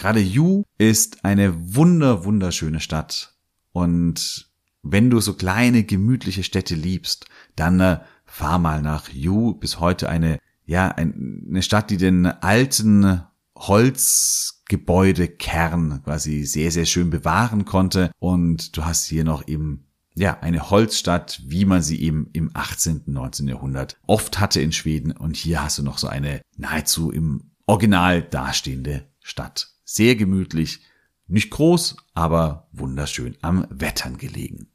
Gerade 0.00 0.20
Yu 0.20 0.64
ist 0.78 1.24
eine 1.26 1.74
wunder, 1.74 2.24
wunderschöne 2.24 2.80
Stadt. 2.80 3.34
Und 3.72 4.50
wenn 4.82 5.10
du 5.10 5.20
so 5.20 5.34
kleine, 5.34 5.84
gemütliche 5.84 6.42
Städte 6.42 6.74
liebst, 6.74 7.26
dann 7.54 7.80
äh, 7.80 8.00
fahr 8.24 8.58
mal 8.58 8.80
nach 8.80 9.10
Yu. 9.10 9.52
Bis 9.52 9.78
heute 9.78 10.08
eine, 10.08 10.38
ja, 10.64 10.88
eine 10.88 11.62
Stadt, 11.62 11.90
die 11.90 11.98
den 11.98 12.24
alten 12.24 13.20
Holzgebäudekern 13.58 16.02
quasi 16.02 16.44
sehr, 16.44 16.70
sehr 16.70 16.86
schön 16.86 17.10
bewahren 17.10 17.66
konnte. 17.66 18.10
Und 18.18 18.78
du 18.78 18.86
hast 18.86 19.04
hier 19.04 19.24
noch 19.24 19.48
eben 19.48 19.84
ja, 20.14 20.40
eine 20.40 20.70
Holzstadt, 20.70 21.42
wie 21.44 21.66
man 21.66 21.82
sie 21.82 22.00
eben 22.00 22.30
im 22.32 22.52
18., 22.54 23.02
19. 23.04 23.48
Jahrhundert 23.48 23.98
oft 24.06 24.40
hatte 24.40 24.62
in 24.62 24.72
Schweden. 24.72 25.12
Und 25.12 25.36
hier 25.36 25.62
hast 25.62 25.78
du 25.78 25.82
noch 25.82 25.98
so 25.98 26.08
eine 26.08 26.40
nahezu 26.56 27.10
im 27.10 27.50
Original 27.66 28.22
dastehende 28.22 29.06
Stadt. 29.20 29.74
Sehr 29.92 30.14
gemütlich, 30.14 30.82
nicht 31.26 31.50
groß, 31.50 31.96
aber 32.14 32.68
wunderschön 32.70 33.36
am 33.42 33.66
Wettern 33.70 34.18
gelegen. 34.18 34.68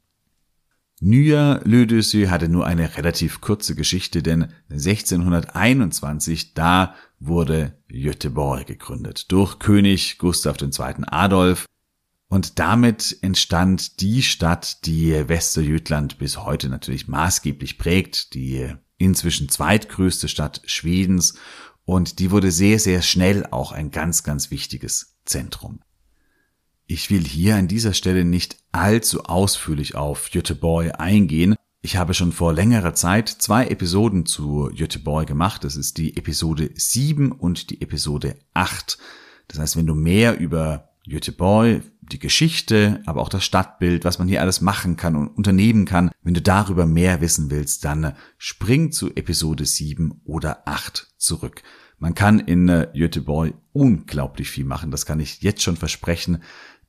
Nya 1.00 1.62
Lödösö 1.64 2.28
hatte 2.28 2.50
nur 2.50 2.66
eine 2.66 2.98
relativ 2.98 3.40
kurze 3.40 3.74
Geschichte, 3.74 4.22
denn 4.22 4.52
1621 4.68 6.52
da 6.52 6.94
wurde 7.18 7.78
Göteborg 7.88 8.66
gegründet 8.66 9.32
durch 9.32 9.58
König 9.58 10.18
Gustav 10.18 10.58
II. 10.60 11.04
Adolf 11.06 11.64
und 12.28 12.58
damit 12.58 13.16
entstand 13.22 14.02
die 14.02 14.22
Stadt, 14.22 14.84
die 14.84 15.12
Westerjütland 15.12 16.18
bis 16.18 16.44
heute 16.44 16.68
natürlich 16.68 17.08
maßgeblich 17.08 17.78
prägt, 17.78 18.34
die 18.34 18.70
inzwischen 18.98 19.48
zweitgrößte 19.48 20.28
Stadt 20.28 20.60
Schwedens 20.66 21.38
und 21.86 22.18
die 22.18 22.30
wurde 22.30 22.50
sehr, 22.50 22.78
sehr 22.78 23.00
schnell 23.00 23.46
auch 23.46 23.72
ein 23.72 23.90
ganz, 23.90 24.24
ganz 24.24 24.50
wichtiges 24.50 25.14
Zentrum. 25.24 25.80
Ich 26.86 27.10
will 27.10 27.24
hier 27.24 27.56
an 27.56 27.68
dieser 27.68 27.94
Stelle 27.94 28.24
nicht 28.24 28.58
allzu 28.72 29.24
ausführlich 29.24 29.94
auf 29.94 30.30
Göteborg 30.30 31.00
eingehen. 31.00 31.56
Ich 31.82 31.96
habe 31.96 32.14
schon 32.14 32.32
vor 32.32 32.52
längerer 32.52 32.94
Zeit 32.94 33.28
zwei 33.28 33.68
Episoden 33.68 34.26
zu 34.26 34.70
Göteborg 34.76 35.28
gemacht. 35.28 35.64
Das 35.64 35.76
ist 35.76 35.98
die 35.98 36.16
Episode 36.16 36.70
7 36.74 37.30
und 37.32 37.70
die 37.70 37.80
Episode 37.80 38.36
8. 38.54 38.98
Das 39.48 39.60
heißt, 39.60 39.76
wenn 39.76 39.86
du 39.86 39.94
mehr 39.94 40.38
über 40.38 40.90
Göteborg, 41.10 41.82
die 42.00 42.18
Geschichte, 42.18 43.02
aber 43.06 43.20
auch 43.20 43.28
das 43.28 43.44
Stadtbild, 43.44 44.04
was 44.04 44.18
man 44.18 44.28
hier 44.28 44.40
alles 44.40 44.60
machen 44.60 44.96
kann 44.96 45.16
und 45.16 45.28
unternehmen 45.28 45.84
kann. 45.84 46.10
Wenn 46.22 46.34
du 46.34 46.42
darüber 46.42 46.86
mehr 46.86 47.20
wissen 47.20 47.50
willst, 47.50 47.84
dann 47.84 48.14
spring 48.38 48.92
zu 48.92 49.14
Episode 49.14 49.64
7 49.64 50.20
oder 50.24 50.66
8 50.66 51.14
zurück. 51.16 51.62
Man 51.98 52.14
kann 52.14 52.40
in 52.40 52.68
äh, 52.68 52.88
Göteborg 52.94 53.54
unglaublich 53.72 54.50
viel 54.50 54.64
machen, 54.64 54.90
das 54.90 55.06
kann 55.06 55.20
ich 55.20 55.42
jetzt 55.42 55.62
schon 55.62 55.76
versprechen. 55.76 56.42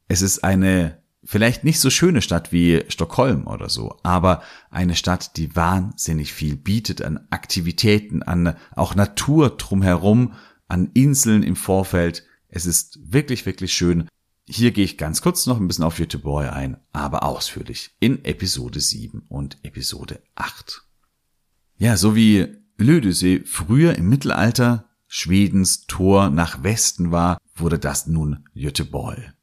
Es 0.07 0.21
ist 0.21 0.43
eine 0.43 1.01
vielleicht 1.23 1.63
nicht 1.63 1.79
so 1.79 1.89
schöne 1.89 2.21
Stadt 2.21 2.51
wie 2.51 2.83
Stockholm 2.87 3.47
oder 3.47 3.69
so, 3.69 3.97
aber 4.03 4.43
eine 4.69 4.95
Stadt, 4.95 5.37
die 5.37 5.55
wahnsinnig 5.55 6.33
viel 6.33 6.55
bietet 6.55 7.01
an 7.01 7.27
Aktivitäten, 7.29 8.23
an 8.23 8.55
auch 8.75 8.95
Natur 8.95 9.49
drumherum, 9.51 10.33
an 10.67 10.91
Inseln 10.93 11.43
im 11.43 11.55
Vorfeld. 11.55 12.26
Es 12.49 12.65
ist 12.65 12.99
wirklich, 13.01 13.45
wirklich 13.45 13.73
schön. 13.73 14.07
Hier 14.47 14.71
gehe 14.71 14.85
ich 14.85 14.97
ganz 14.97 15.21
kurz 15.21 15.45
noch 15.45 15.59
ein 15.59 15.67
bisschen 15.67 15.83
auf 15.83 15.97
Göteborg 15.97 16.51
ein, 16.51 16.77
aber 16.93 17.23
ausführlich 17.23 17.91
in 17.99 18.23
Episode 18.23 18.79
7 18.79 19.23
und 19.27 19.57
Episode 19.63 20.21
8. 20.35 20.83
Ja, 21.77 21.97
so 21.97 22.15
wie 22.15 22.47
Lödesee 22.77 23.41
früher 23.45 23.95
im 23.95 24.07
Mittelalter 24.07 24.85
Schwedens 25.07 25.85
Tor 25.87 26.29
nach 26.29 26.63
Westen 26.63 27.11
war, 27.11 27.37
wurde 27.55 27.79
das 27.79 28.07
nun 28.07 28.45
Göteborg. 28.55 29.33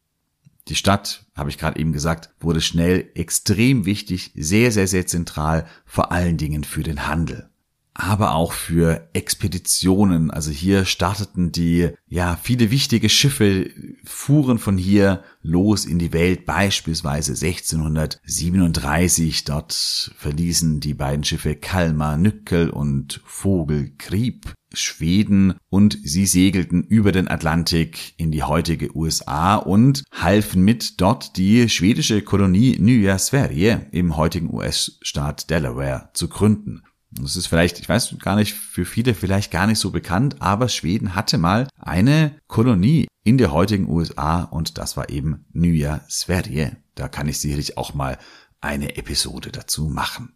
Die 0.69 0.75
Stadt, 0.75 1.27
habe 1.35 1.51
ich 1.51 1.59
gerade 1.59 1.79
eben 1.79 1.93
gesagt, 1.93 2.31
wurde 2.41 2.63
schnell 2.63 3.11
extrem 3.15 3.85
wichtig, 3.85 4.33
sehr, 4.35 4.73
sehr, 4.73 4.87
sehr 4.87 5.07
zentral, 5.07 5.67
vor 5.85 6.11
allen 6.13 6.39
Dingen 6.39 6.65
für 6.65 6.83
den 6.83 7.07
Handel 7.07 7.51
aber 7.95 8.35
auch 8.35 8.53
für 8.53 9.09
Expeditionen. 9.13 10.33
Also 10.33 10.51
hier 10.51 10.85
starteten 10.85 11.53
die, 11.53 11.91
ja, 12.09 12.37
viele 12.43 12.73
wichtige 12.73 13.09
Schiffe 13.09 13.71
fuhren 14.05 14.59
von 14.59 14.77
hier 14.77 15.23
los 15.43 15.85
in 15.85 16.01
die 16.01 16.13
Welt, 16.13 16.45
beispielsweise 16.45 17.33
1637. 17.33 19.45
Dort 19.45 20.11
verließen 20.17 20.81
die 20.81 20.95
beiden 20.95 21.25
Schiffe 21.25 21.55
Kalmar 21.55 22.17
Nückel 22.17 22.71
und 22.71 23.21
Vogel 23.25 23.93
Krieb 23.97 24.53
Schweden 24.77 25.55
und 25.71 25.97
sie 26.03 26.27
segelten 26.27 26.83
über 26.83 27.13
den 27.13 27.29
Atlantik 27.29 28.15
in 28.17 28.33
die 28.33 28.43
heutige 28.43 28.97
USA 28.97 29.55
und 29.55 30.03
halfen 30.11 30.63
mit, 30.63 31.01
dort 31.01 31.37
die 31.37 31.69
schwedische 31.69 32.23
Kolonie 32.23 32.77
Nya 32.81 33.17
Sverige 33.19 33.87
im 33.93 34.17
heutigen 34.17 34.53
US-Staat 34.53 35.49
Delaware 35.51 36.11
zu 36.15 36.29
gründen. 36.29 36.83
Das 37.21 37.37
ist 37.37 37.47
vielleicht, 37.47 37.79
ich 37.79 37.89
weiß 37.89 38.17
gar 38.19 38.37
nicht, 38.37 38.55
für 38.55 38.85
viele 38.85 39.15
vielleicht 39.15 39.51
gar 39.51 39.67
nicht 39.67 39.79
so 39.79 39.91
bekannt, 39.91 40.37
aber 40.41 40.69
Schweden 40.69 41.15
hatte 41.15 41.39
mal 41.39 41.69
eine 41.79 42.37
Kolonie 42.49 43.07
in 43.23 43.39
der 43.39 43.53
heutigen 43.53 43.89
USA 43.89 44.43
und 44.43 44.79
das 44.79 44.97
war 44.97 45.09
eben 45.11 45.47
Nya 45.53 46.01
Sverige. 46.09 46.77
Da 46.95 47.09
kann 47.09 47.29
ich 47.29 47.39
sicherlich 47.39 47.79
auch 47.79 47.95
mal 47.95 48.19
eine 48.61 48.97
Episode 48.97 49.53
dazu 49.53 49.89
machen. 49.89 50.35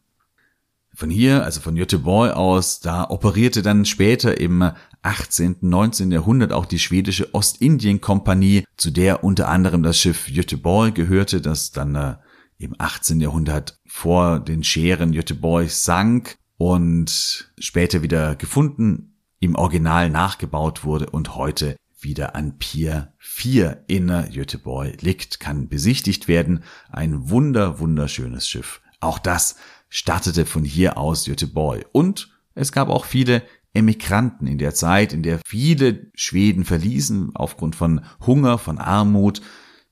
Von 0.95 1.11
hier, 1.11 1.45
also 1.45 1.61
von 1.61 1.77
Göteborg 1.77 2.35
aus, 2.35 2.81
da 2.81 3.09
operierte 3.09 3.63
dann 3.63 3.85
später 3.85 4.41
im 4.41 4.71
18., 5.03 5.57
19. 5.61 6.11
Jahrhundert 6.11 6.53
auch 6.53 6.67
die 6.67 6.79
schwedische 6.79 7.35
Ostindien-Kompanie, 7.35 8.65
zu 8.77 8.91
der 8.91 9.23
unter 9.23 9.49
anderem 9.49 9.83
das 9.83 9.99
Schiff 9.99 10.27
Göteborg 10.33 10.95
gehörte, 10.95 11.41
das 11.41 11.71
dann 11.71 11.95
äh, 11.95 12.17
im 12.59 12.75
18. 12.79 13.21
Jahrhundert 13.21 13.79
vor 13.87 14.41
den 14.41 14.65
Scheren 14.65 15.13
Göteborg 15.13 15.71
sank 15.71 16.37
und 16.59 17.51
später 17.59 18.03
wieder 18.03 18.37
gefunden, 18.37 19.15
im 19.41 19.55
Original 19.55 20.11
nachgebaut 20.11 20.85
wurde 20.85 21.09
und 21.09 21.37
heute 21.37 21.77
wieder 22.01 22.35
an 22.35 22.59
Pier 22.59 23.13
4 23.19 23.85
in 23.87 24.09
Göteborg 24.33 25.01
liegt, 25.01 25.41
kann 25.41 25.69
besichtigt 25.69 26.29
werden. 26.29 26.63
Ein 26.91 27.31
wunder, 27.31 27.79
wunderschönes 27.79 28.49
Schiff. 28.49 28.81
Auch 29.01 29.19
das 29.19 29.57
startete 29.89 30.45
von 30.45 30.65
hier 30.65 30.99
aus 30.99 31.25
Göteborg. 31.25 31.87
Und 31.93 32.37
es 32.55 32.73
gab 32.73 32.89
auch 32.89 33.05
viele 33.05 33.43
Emigranten 33.73 34.47
in 34.47 34.59
der 34.59 34.75
Zeit, 34.75 35.13
in 35.13 35.23
der 35.23 35.41
viele 35.47 36.11
Schweden 36.15 36.65
verließen 36.65 37.31
aufgrund 37.35 37.77
von 37.77 38.01
Hunger, 38.27 38.59
von 38.59 38.79
Armut, 38.79 39.41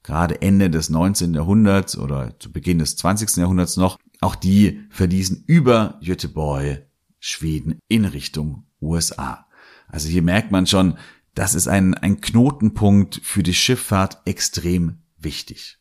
gerade 0.03 0.41
Ende 0.43 0.71
des 0.71 0.91
19. 0.91 1.35
Jahrhunderts 1.35 1.97
oder 1.99 2.39
zu 2.39 2.53
Beginn 2.53 2.79
des 2.79 2.97
20. 2.97 3.37
Jahrhunderts 3.37 3.77
noch, 3.77 3.99
auch 4.21 4.35
die 4.35 4.85
verließen 4.91 5.45
über 5.47 6.01
Göteborg 6.03 6.87
Schweden 7.19 7.79
in 7.89 8.05
Richtung 8.05 8.67
USA. 8.81 9.47
Also 9.89 10.09
hier 10.09 10.23
merkt 10.23 10.51
man 10.51 10.67
schon, 10.67 10.99
das 11.35 11.55
ist 11.55 11.69
ein, 11.69 11.95
ein 11.95 12.21
Knotenpunkt 12.21 13.21
für 13.23 13.43
die 13.43 13.55
Schifffahrt 13.55 14.19
extrem 14.25 15.03
wichtig. 15.19 15.79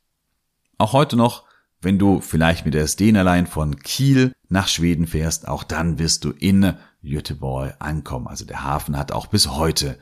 Auch 0.78 0.94
heute 0.94 1.16
noch, 1.16 1.46
wenn 1.82 2.00
du 2.00 2.20
vielleicht 2.20 2.66
mit 2.66 2.74
der 2.74 2.88
Stena 2.88 3.46
von 3.46 3.78
Kiel 3.80 4.34
nach 4.50 4.68
Schweden 4.68 5.08
fährst, 5.08 5.48
auch 5.48 5.64
dann 5.64 6.00
wirst 6.00 6.26
du 6.26 6.32
in 6.32 6.74
Göteborg 7.04 7.76
ankommen. 7.80 8.28
Also 8.28 8.46
der 8.46 8.64
Hafen 8.64 8.98
hat 8.98 9.12
auch 9.12 9.28
bis 9.28 9.50
heute 9.50 10.00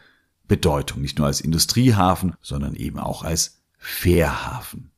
Bedeutung, 0.47 1.01
nicht 1.01 1.17
nur 1.17 1.27
als 1.27 1.41
Industriehafen, 1.41 2.35
sondern 2.41 2.75
eben 2.75 2.99
auch 2.99 3.23
als 3.23 3.61
Fährhafen. 3.77 4.92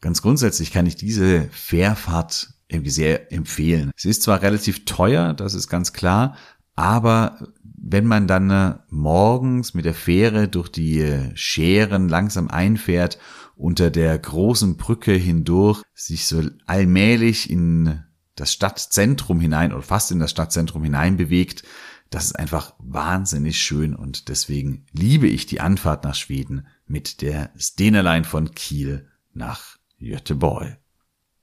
Ganz 0.00 0.22
grundsätzlich 0.22 0.72
kann 0.72 0.86
ich 0.86 0.96
diese 0.96 1.48
Fährfahrt 1.50 2.54
irgendwie 2.68 2.90
sehr 2.90 3.32
empfehlen. 3.32 3.90
Sie 3.96 4.10
ist 4.10 4.22
zwar 4.22 4.42
relativ 4.42 4.84
teuer, 4.84 5.34
das 5.34 5.54
ist 5.54 5.68
ganz 5.68 5.92
klar, 5.92 6.36
aber 6.74 7.38
wenn 7.80 8.06
man 8.06 8.26
dann 8.26 8.50
äh, 8.50 8.74
morgens 8.90 9.74
mit 9.74 9.84
der 9.84 9.94
Fähre 9.94 10.48
durch 10.48 10.68
die 10.68 11.00
äh, 11.00 11.34
Scheren 11.36 12.08
langsam 12.08 12.48
einfährt, 12.48 13.18
unter 13.56 13.90
der 13.90 14.16
großen 14.18 14.76
Brücke 14.76 15.12
hindurch, 15.12 15.82
sich 15.94 16.26
so 16.26 16.42
allmählich 16.66 17.50
in 17.50 18.04
das 18.36 18.52
Stadtzentrum 18.52 19.40
hinein 19.40 19.72
oder 19.72 19.82
fast 19.82 20.12
in 20.12 20.20
das 20.20 20.30
Stadtzentrum 20.30 20.84
hinein 20.84 21.16
bewegt, 21.16 21.64
das 22.10 22.26
ist 22.26 22.38
einfach 22.38 22.74
wahnsinnig 22.78 23.60
schön 23.60 23.94
und 23.94 24.28
deswegen 24.28 24.86
liebe 24.92 25.26
ich 25.26 25.46
die 25.46 25.60
Anfahrt 25.60 26.04
nach 26.04 26.14
Schweden 26.14 26.66
mit 26.86 27.20
der 27.20 27.50
Stena 27.56 28.22
von 28.22 28.52
Kiel 28.52 29.08
nach 29.34 29.77
Göteborg. 30.00 30.78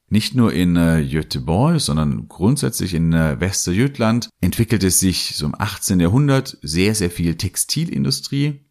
Nicht 0.08 0.36
nur 0.36 0.54
in 0.54 0.76
äh, 0.76 1.04
Göteborg, 1.04 1.82
sondern 1.82 2.28
grundsätzlich 2.28 2.94
in 2.94 3.12
äh, 3.14 3.40
Westerjütland 3.40 4.30
entwickelte 4.40 4.92
sich 4.92 5.36
so 5.36 5.48
im 5.48 5.56
18. 5.58 6.00
Jahrhundert 6.00 6.58
sehr, 6.62 6.94
sehr 6.94 7.10
viel 7.10 7.36
Textilindustrie. 7.36 8.66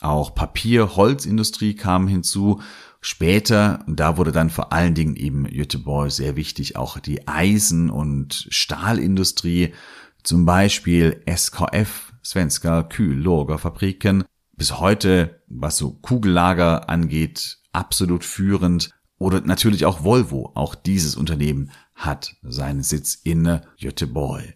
Auch 0.00 0.34
Papier, 0.34 0.96
Holzindustrie 0.96 1.74
kam 1.74 2.08
hinzu. 2.08 2.60
Später, 3.00 3.84
und 3.86 4.00
da 4.00 4.16
wurde 4.16 4.32
dann 4.32 4.48
vor 4.48 4.72
allen 4.72 4.94
Dingen 4.94 5.16
eben 5.16 5.44
Göteborg 5.44 6.10
sehr 6.10 6.36
wichtig, 6.36 6.76
auch 6.76 6.98
die 6.98 7.28
Eisen- 7.28 7.90
und 7.90 8.46
Stahlindustrie, 8.48 9.74
zum 10.22 10.46
Beispiel 10.46 11.20
SKF, 11.26 12.12
Svenska 12.24 12.84
Kühllagerfabriken, 12.84 14.24
bis 14.56 14.78
heute, 14.78 15.42
was 15.48 15.76
so 15.76 15.92
Kugellager 15.94 16.88
angeht, 16.88 17.58
absolut 17.72 18.24
führend 18.24 18.90
oder 19.22 19.40
natürlich 19.40 19.86
auch 19.86 20.04
Volvo. 20.04 20.52
Auch 20.54 20.74
dieses 20.74 21.16
Unternehmen 21.16 21.70
hat 21.94 22.36
seinen 22.42 22.82
Sitz 22.82 23.18
in 23.22 23.60
Göteborg. 23.80 24.54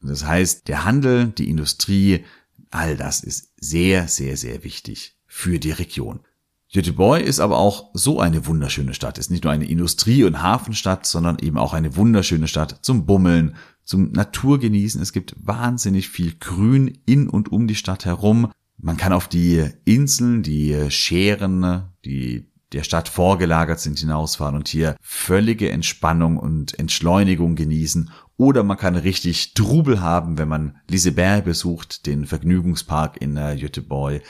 Das 0.00 0.26
heißt, 0.26 0.68
der 0.68 0.84
Handel, 0.84 1.28
die 1.28 1.48
Industrie, 1.48 2.24
all 2.70 2.96
das 2.96 3.22
ist 3.22 3.52
sehr, 3.56 4.08
sehr, 4.08 4.36
sehr 4.36 4.64
wichtig 4.64 5.16
für 5.26 5.58
die 5.58 5.70
Region. 5.70 6.20
Göteborg 6.72 7.22
ist 7.22 7.40
aber 7.40 7.58
auch 7.58 7.90
so 7.92 8.18
eine 8.18 8.46
wunderschöne 8.46 8.94
Stadt. 8.94 9.18
Ist 9.18 9.30
nicht 9.30 9.44
nur 9.44 9.52
eine 9.52 9.68
Industrie- 9.68 10.24
und 10.24 10.42
Hafenstadt, 10.42 11.06
sondern 11.06 11.38
eben 11.38 11.58
auch 11.58 11.74
eine 11.74 11.96
wunderschöne 11.96 12.48
Stadt 12.48 12.78
zum 12.82 13.04
Bummeln, 13.04 13.56
zum 13.84 14.12
Naturgenießen. 14.12 15.00
Es 15.02 15.12
gibt 15.12 15.36
wahnsinnig 15.38 16.08
viel 16.08 16.34
Grün 16.38 16.98
in 17.04 17.28
und 17.28 17.52
um 17.52 17.66
die 17.66 17.74
Stadt 17.74 18.06
herum. 18.06 18.50
Man 18.78 18.96
kann 18.96 19.12
auf 19.12 19.28
die 19.28 19.68
Inseln, 19.84 20.42
die 20.42 20.90
Scheren, 20.90 21.84
die 22.04 22.51
der 22.72 22.84
Stadt 22.84 23.08
vorgelagert 23.08 23.80
sind, 23.80 23.98
hinausfahren 23.98 24.54
und 24.54 24.68
hier 24.68 24.96
völlige 25.00 25.70
Entspannung 25.70 26.36
und 26.36 26.78
Entschleunigung 26.78 27.54
genießen. 27.54 28.10
Oder 28.36 28.62
man 28.62 28.76
kann 28.76 28.96
richtig 28.96 29.54
Trubel 29.54 30.00
haben, 30.00 30.38
wenn 30.38 30.48
man 30.48 30.76
Liseberg 30.88 31.44
besucht, 31.44 32.06
den 32.06 32.26
Vergnügungspark 32.26 33.20
in 33.20 33.36
äh, 33.36 33.56
Göteborg. 33.56 34.22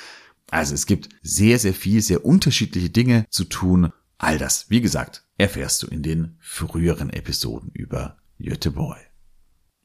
Also 0.50 0.74
es 0.74 0.86
gibt 0.86 1.08
sehr, 1.22 1.58
sehr 1.58 1.74
viel, 1.74 2.02
sehr 2.02 2.24
unterschiedliche 2.24 2.90
Dinge 2.90 3.24
zu 3.30 3.44
tun. 3.44 3.92
All 4.18 4.38
das, 4.38 4.68
wie 4.68 4.80
gesagt, 4.80 5.24
erfährst 5.38 5.82
du 5.82 5.86
in 5.86 6.02
den 6.02 6.36
früheren 6.40 7.10
Episoden 7.10 7.70
über 7.72 8.18
Göteborg. 8.38 9.00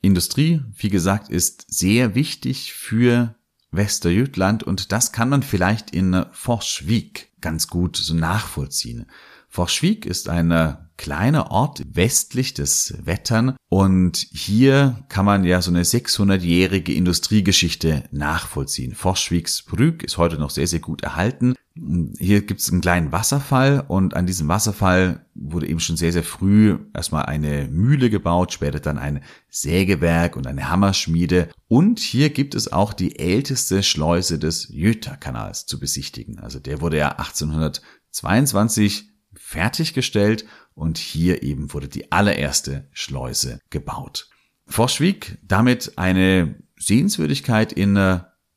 Industrie, 0.01 0.61
wie 0.75 0.89
gesagt, 0.89 1.29
ist 1.29 1.65
sehr 1.69 2.15
wichtig 2.15 2.73
für 2.73 3.35
Westerjütland 3.71 4.63
und 4.63 4.91
das 4.91 5.11
kann 5.11 5.29
man 5.29 5.43
vielleicht 5.43 5.91
in 5.91 6.25
Forschwijk 6.31 7.29
ganz 7.41 7.67
gut 7.67 7.97
so 7.97 8.13
nachvollziehen. 8.13 9.07
Forschwijk 9.49 10.05
ist 10.05 10.29
ein 10.29 10.86
kleiner 10.97 11.51
Ort 11.51 11.83
westlich 11.93 12.53
des 12.53 12.95
Wettern 13.05 13.55
und 13.69 14.17
hier 14.17 15.03
kann 15.09 15.25
man 15.25 15.43
ja 15.43 15.61
so 15.61 15.71
eine 15.71 15.83
600-jährige 15.83 16.93
Industriegeschichte 16.93 18.05
nachvollziehen. 18.11 18.95
Forschwiksbrück 18.95 20.03
ist 20.03 20.17
heute 20.17 20.37
noch 20.37 20.49
sehr, 20.49 20.67
sehr 20.67 20.79
gut 20.79 21.03
erhalten. 21.03 21.53
Hier 22.17 22.45
gibt 22.45 22.61
es 22.61 22.71
einen 22.71 22.81
kleinen 22.81 23.11
Wasserfall 23.11 23.83
und 23.87 24.15
an 24.15 24.25
diesem 24.25 24.47
Wasserfall 24.47 25.25
wurde 25.35 25.67
eben 25.67 25.79
schon 25.79 25.97
sehr, 25.97 26.11
sehr 26.11 26.23
früh 26.23 26.79
erstmal 26.93 27.25
eine 27.25 27.67
Mühle 27.69 28.09
gebaut, 28.09 28.53
später 28.53 28.79
dann 28.79 28.97
ein 28.97 29.21
Sägewerk 29.49 30.35
und 30.35 30.47
eine 30.47 30.69
Hammerschmiede. 30.69 31.49
Und 31.67 31.99
hier 31.99 32.31
gibt 32.31 32.55
es 32.55 32.73
auch 32.73 32.93
die 32.93 33.19
älteste 33.19 33.83
Schleuse 33.83 34.39
des 34.39 34.69
Jöta-Kanals 34.69 35.67
zu 35.67 35.79
besichtigen. 35.79 36.39
Also 36.39 36.59
der 36.59 36.81
wurde 36.81 36.97
ja 36.97 37.09
1822 37.09 39.11
fertiggestellt 39.35 40.45
und 40.77 40.99
hier 40.99 41.41
eben 41.41 41.73
wurde 41.73 41.87
die 41.87 42.11
allererste 42.11 42.87
Schleuse 42.91 43.59
gebaut. 43.71 44.29
Forschwijk, 44.67 45.39
damit 45.41 45.97
eine 45.97 46.55
Sehenswürdigkeit 46.77 47.73
in 47.73 47.97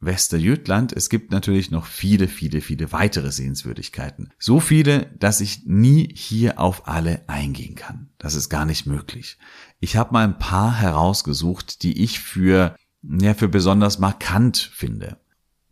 Westerjütland. 0.00 0.92
Es 0.92 1.09
gibt 1.09 1.30
natürlich 1.30 1.70
noch 1.70 1.87
viele, 1.87 2.28
viele, 2.28 2.61
viele 2.61 2.92
weitere 2.92 3.33
Sehenswürdigkeiten. 3.33 4.33
So 4.38 4.61
viele, 4.61 5.06
dass 5.18 5.40
ich 5.40 5.64
nie 5.64 6.14
hier 6.14 6.61
auf 6.61 6.87
alle 6.88 7.26
eingehen 7.26 7.74
kann. 7.74 8.11
Das 8.18 8.35
ist 8.35 8.50
gar 8.50 8.66
nicht 8.66 8.87
möglich. 8.87 9.38
Ich 9.78 9.96
habe 9.96 10.12
mal 10.12 10.24
ein 10.24 10.38
paar 10.38 10.78
herausgesucht, 10.78 11.83
die 11.83 12.02
ich 12.02 12.20
für, 12.20 12.76
ja, 13.02 13.33
für 13.33 13.48
besonders 13.48 13.98
markant 13.98 14.59
finde. 14.59 15.16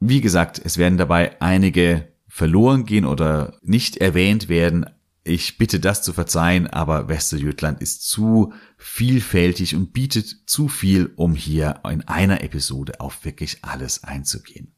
Wie 0.00 0.22
gesagt, 0.22 0.60
es 0.64 0.78
werden 0.78 0.96
dabei 0.96 1.42
einige 1.42 2.08
verloren 2.26 2.86
gehen 2.86 3.04
oder 3.04 3.58
nicht 3.62 3.98
erwähnt 3.98 4.48
werden, 4.48 4.86
ich 5.28 5.58
bitte 5.58 5.78
das 5.78 6.02
zu 6.02 6.12
verzeihen, 6.12 6.66
aber 6.66 7.08
Westerjütland 7.08 7.80
ist 7.80 8.08
zu 8.08 8.52
vielfältig 8.76 9.74
und 9.76 9.92
bietet 9.92 10.44
zu 10.46 10.68
viel, 10.68 11.12
um 11.16 11.34
hier 11.34 11.80
in 11.88 12.02
einer 12.08 12.42
Episode 12.42 13.00
auf 13.00 13.24
wirklich 13.24 13.64
alles 13.64 14.04
einzugehen. 14.04 14.72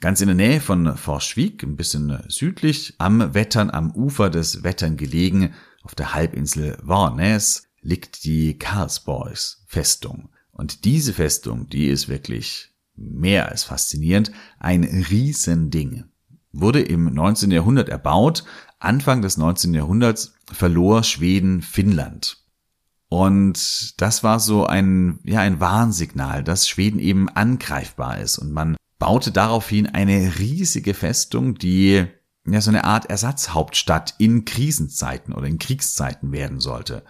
Ganz 0.00 0.22
in 0.22 0.28
der 0.28 0.34
Nähe 0.34 0.60
von 0.60 0.96
Forschwiek, 0.96 1.62
ein 1.62 1.76
bisschen 1.76 2.22
südlich, 2.28 2.94
am 2.98 3.34
Wettern, 3.34 3.70
am 3.70 3.90
Ufer 3.90 4.30
des 4.30 4.62
Wettern 4.62 4.96
gelegen, 4.96 5.52
auf 5.82 5.94
der 5.94 6.14
Halbinsel 6.14 6.78
Varnes, 6.82 7.68
liegt 7.82 8.24
die 8.24 8.58
Karlsborgs 8.58 9.62
Festung. 9.66 10.30
Und 10.52 10.84
diese 10.84 11.12
Festung, 11.12 11.68
die 11.68 11.88
ist 11.88 12.08
wirklich 12.08 12.70
mehr 12.96 13.50
als 13.50 13.64
faszinierend, 13.64 14.32
ein 14.58 14.84
Riesending. 14.84 16.04
Wurde 16.52 16.80
im 16.80 17.12
19. 17.12 17.50
Jahrhundert 17.50 17.88
erbaut, 17.88 18.44
Anfang 18.80 19.22
des 19.22 19.36
19. 19.36 19.74
Jahrhunderts 19.74 20.34
verlor 20.50 21.04
Schweden 21.04 21.62
Finnland. 21.62 22.38
Und 23.08 24.00
das 24.00 24.22
war 24.24 24.40
so 24.40 24.66
ein, 24.66 25.18
ja, 25.24 25.40
ein 25.40 25.60
Warnsignal, 25.60 26.42
dass 26.44 26.68
Schweden 26.68 26.98
eben 26.98 27.28
angreifbar 27.28 28.18
ist. 28.18 28.38
Und 28.38 28.52
man 28.52 28.76
baute 28.98 29.32
daraufhin 29.32 29.86
eine 29.86 30.38
riesige 30.38 30.94
Festung, 30.94 31.56
die 31.56 32.06
ja 32.46 32.60
so 32.60 32.70
eine 32.70 32.84
Art 32.84 33.10
Ersatzhauptstadt 33.10 34.14
in 34.18 34.44
Krisenzeiten 34.44 35.34
oder 35.34 35.46
in 35.46 35.58
Kriegszeiten 35.58 36.32
werden 36.32 36.60
sollte. 36.60 37.04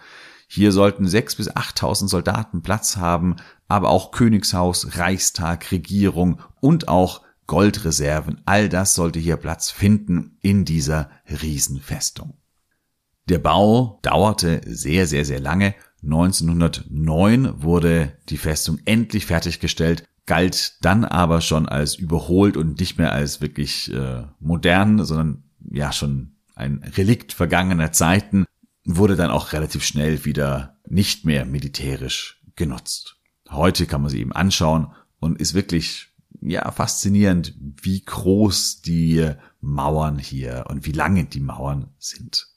Hier 0.47 0.71
sollten 0.73 1.07
sechs 1.07 1.35
bis 1.35 1.55
achttausend 1.55 2.09
Soldaten 2.09 2.61
Platz 2.61 2.97
haben, 2.97 3.37
aber 3.69 3.89
auch 3.89 4.11
Königshaus, 4.11 4.97
Reichstag, 4.97 5.71
Regierung 5.71 6.41
und 6.59 6.89
auch 6.89 7.21
Goldreserven, 7.47 8.41
all 8.45 8.69
das 8.69 8.95
sollte 8.95 9.19
hier 9.19 9.37
Platz 9.37 9.69
finden 9.69 10.37
in 10.41 10.65
dieser 10.65 11.09
Riesenfestung. 11.29 12.37
Der 13.29 13.39
Bau 13.39 13.99
dauerte 14.01 14.61
sehr, 14.65 15.07
sehr, 15.07 15.25
sehr 15.25 15.39
lange. 15.39 15.75
1909 16.03 17.61
wurde 17.61 18.17
die 18.29 18.37
Festung 18.37 18.79
endlich 18.85 19.25
fertiggestellt, 19.25 20.05
galt 20.25 20.77
dann 20.81 21.05
aber 21.05 21.41
schon 21.41 21.67
als 21.67 21.95
überholt 21.95 22.57
und 22.57 22.79
nicht 22.79 22.97
mehr 22.97 23.11
als 23.11 23.41
wirklich 23.41 23.91
äh, 23.93 24.23
modern, 24.39 25.05
sondern 25.05 25.43
ja 25.69 25.91
schon 25.91 26.35
ein 26.55 26.83
Relikt 26.95 27.33
vergangener 27.33 27.91
Zeiten, 27.91 28.45
wurde 28.85 29.15
dann 29.15 29.31
auch 29.31 29.53
relativ 29.53 29.83
schnell 29.83 30.25
wieder 30.25 30.77
nicht 30.87 31.25
mehr 31.25 31.45
militärisch 31.45 32.41
genutzt. 32.55 33.17
Heute 33.49 33.85
kann 33.85 34.01
man 34.01 34.09
sie 34.09 34.19
eben 34.19 34.33
anschauen 34.33 34.91
und 35.19 35.39
ist 35.39 35.53
wirklich 35.53 36.10
ja 36.39 36.69
faszinierend, 36.71 37.55
wie 37.59 38.03
groß 38.03 38.81
die 38.81 39.31
Mauern 39.59 40.17
hier 40.17 40.65
und 40.69 40.85
wie 40.85 40.91
lange 40.91 41.25
die 41.25 41.39
Mauern 41.39 41.89
sind. 41.97 42.47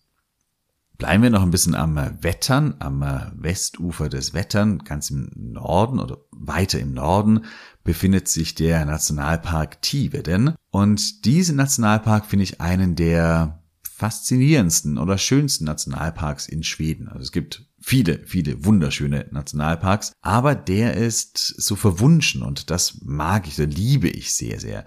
Bleiben 0.96 1.24
wir 1.24 1.30
noch 1.30 1.42
ein 1.42 1.50
bisschen 1.50 1.74
am 1.74 1.96
Wettern, 2.22 2.76
am 2.78 3.00
Westufer 3.34 4.08
des 4.08 4.32
Wettern, 4.32 4.78
ganz 4.78 5.10
im 5.10 5.28
Norden 5.34 5.98
oder 5.98 6.18
weiter 6.30 6.78
im 6.78 6.92
Norden 6.92 7.46
befindet 7.82 8.28
sich 8.28 8.54
der 8.54 8.84
Nationalpark 8.84 9.82
Tiveden. 9.82 10.54
Und 10.70 11.24
diesen 11.24 11.56
Nationalpark 11.56 12.26
finde 12.26 12.44
ich 12.44 12.60
einen 12.60 12.94
der 12.94 13.62
faszinierendsten 13.82 14.98
oder 14.98 15.18
schönsten 15.18 15.64
Nationalparks 15.64 16.48
in 16.48 16.62
Schweden. 16.62 17.08
Also 17.08 17.22
es 17.22 17.32
gibt 17.32 17.66
viele, 17.85 18.20
viele 18.25 18.64
wunderschöne 18.64 19.27
Nationalparks, 19.31 20.12
aber 20.23 20.55
der 20.55 20.94
ist 20.94 21.37
so 21.37 21.77
verwunschen 21.77 22.42
und 22.42 22.70
das 22.70 23.03
mag 23.03 23.47
ich, 23.47 23.57
das 23.57 23.66
liebe 23.66 24.09
ich 24.09 24.35
sehr, 24.35 24.59
sehr. 24.59 24.87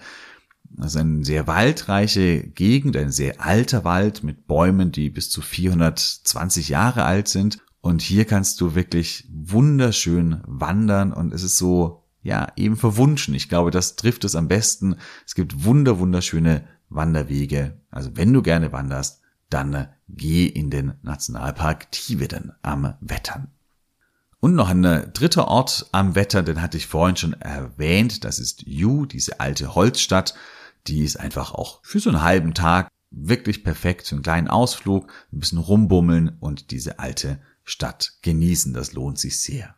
Das 0.71 0.95
ist 0.95 0.97
eine 0.97 1.23
sehr 1.23 1.45
waldreiche 1.45 2.41
Gegend, 2.41 2.97
ein 2.97 3.11
sehr 3.11 3.39
alter 3.39 3.83
Wald 3.83 4.23
mit 4.23 4.47
Bäumen, 4.47 4.91
die 4.91 5.11
bis 5.11 5.29
zu 5.29 5.41
420 5.41 6.69
Jahre 6.69 7.05
alt 7.05 7.27
sind. 7.27 7.59
Und 7.81 8.01
hier 8.01 8.25
kannst 8.25 8.59
du 8.61 8.73
wirklich 8.73 9.29
wunderschön 9.31 10.41
wandern 10.45 11.13
und 11.13 11.33
es 11.33 11.43
ist 11.43 11.57
so, 11.57 12.03
ja, 12.23 12.51
eben 12.55 12.75
verwunschen. 12.75 13.35
Ich 13.35 13.47
glaube, 13.47 13.69
das 13.71 13.95
trifft 13.95 14.23
es 14.25 14.35
am 14.35 14.47
besten. 14.47 14.95
Es 15.25 15.35
gibt 15.35 15.63
wunder, 15.63 15.99
wunderschöne 15.99 16.67
Wanderwege. 16.89 17.79
Also 17.91 18.17
wenn 18.17 18.33
du 18.33 18.41
gerne 18.41 18.71
wanderst, 18.71 19.21
dann 19.49 19.73
äh, 19.73 19.87
geh 20.09 20.45
in 20.45 20.69
den 20.69 20.93
Nationalpark 21.01 21.91
Tiveden 21.91 22.53
am 22.61 22.95
Wettern. 23.01 23.51
Und 24.39 24.55
noch 24.55 24.69
ein 24.69 24.83
äh, 24.83 25.09
dritter 25.09 25.47
Ort 25.47 25.87
am 25.91 26.15
Wetter, 26.15 26.43
den 26.43 26.61
hatte 26.61 26.77
ich 26.77 26.87
vorhin 26.87 27.15
schon 27.15 27.33
erwähnt, 27.33 28.23
das 28.23 28.39
ist 28.39 28.63
Ju, 28.67 29.05
diese 29.05 29.39
alte 29.39 29.75
Holzstadt. 29.75 30.35
Die 30.85 31.03
ist 31.03 31.19
einfach 31.19 31.53
auch 31.53 31.79
für 31.83 31.99
so 31.99 32.09
einen 32.09 32.21
halben 32.21 32.53
Tag 32.53 32.89
wirklich 33.09 33.63
perfekt, 33.63 34.07
für 34.07 34.15
einen 34.15 34.23
kleinen 34.23 34.47
Ausflug, 34.47 35.11
ein 35.33 35.39
bisschen 35.39 35.57
rumbummeln 35.57 36.37
und 36.39 36.71
diese 36.71 36.99
alte 36.99 37.39
Stadt 37.63 38.13
genießen. 38.21 38.73
Das 38.73 38.93
lohnt 38.93 39.17
sich 39.19 39.39
sehr. 39.41 39.75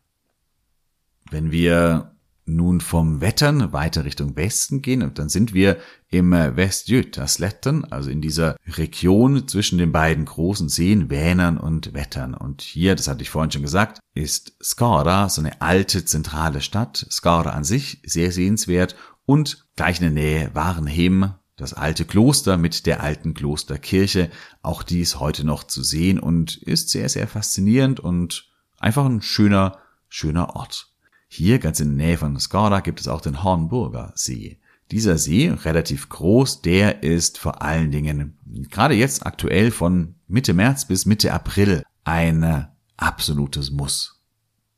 Wenn 1.32 1.52
wir 1.52 2.16
nun 2.56 2.82
vom 2.82 3.22
Wettern 3.22 3.74
weiter 3.74 4.06
Richtung 4.06 4.36
Westen 4.36 4.82
gehen 4.82 5.02
und 5.02 5.20
dann 5.20 5.30
sind 5.30 5.54
wir 5.54 5.78
im 6.10 6.32
Westjötasletten, 6.32 7.86
also 7.92 8.10
in 8.10 8.22
dieser 8.22 8.56
Region 8.68 9.48
zwischen 9.48 9.78
den 9.78 9.92
beiden 9.92 10.26
großen 10.26 10.70
Seen 10.70 11.10
Vänern 11.10 11.58
und 11.58 11.94
Wettern. 11.94 12.34
Und 12.34 12.62
hier, 12.62 12.96
das 12.96 13.08
hatte 13.08 13.22
ich 13.22 13.30
vorhin 13.30 13.52
schon 13.52 13.62
gesagt, 13.62 14.00
ist 14.14 14.54
Skara 14.64 15.30
so 15.30 15.42
eine 15.42 15.62
alte 15.62 16.06
zentrale 16.06 16.62
Stadt. 16.62 17.06
Skara 17.12 17.52
an 17.52 17.64
sich 17.64 18.02
sehr 18.06 18.32
sehenswert 18.32 18.96
und 19.26 19.68
gleich 19.76 20.02
in 20.02 20.14
der 20.14 20.24
Nähe 20.24 20.52
Warenhem, 20.54 21.34
das 21.56 21.74
alte 21.74 22.06
Kloster 22.06 22.58
mit 22.58 22.86
der 22.86 23.04
alten 23.04 23.34
Klosterkirche. 23.34 24.32
Auch 24.62 24.82
die 24.82 25.02
ist 25.02 25.20
heute 25.20 25.46
noch 25.46 25.64
zu 25.66 25.84
sehen 25.84 26.20
und 26.20 26.58
ist 26.58 26.90
sehr, 26.90 27.10
sehr 27.10 27.28
faszinierend 27.28 28.00
und 28.00 28.50
einfach 28.80 29.06
ein 29.06 29.22
schöner, 29.22 29.78
schöner 30.08 30.56
Ort. 30.56 30.89
Hier 31.32 31.60
ganz 31.60 31.80
in 31.80 31.96
der 31.96 32.08
Nähe 32.08 32.18
von 32.18 32.40
Skara 32.40 32.80
gibt 32.80 33.00
es 33.00 33.08
auch 33.08 33.22
den 33.22 33.44
Hornburger 33.44 34.12
See. 34.16 34.60
Dieser 34.92 35.20
See, 35.20 35.50
relativ 35.50 36.10
groß, 36.10 36.64
der 36.64 37.04
ist 37.04 37.38
vor 37.38 37.62
allen 37.62 37.92
Dingen 37.92 38.38
gerade 38.72 38.96
jetzt 38.96 39.26
aktuell 39.26 39.70
von 39.70 40.16
Mitte 40.28 40.56
März 40.56 40.86
bis 40.86 41.06
Mitte 41.06 41.32
April 41.32 41.84
ein 42.04 42.68
absolutes 42.98 43.70
Muss. 43.70 44.20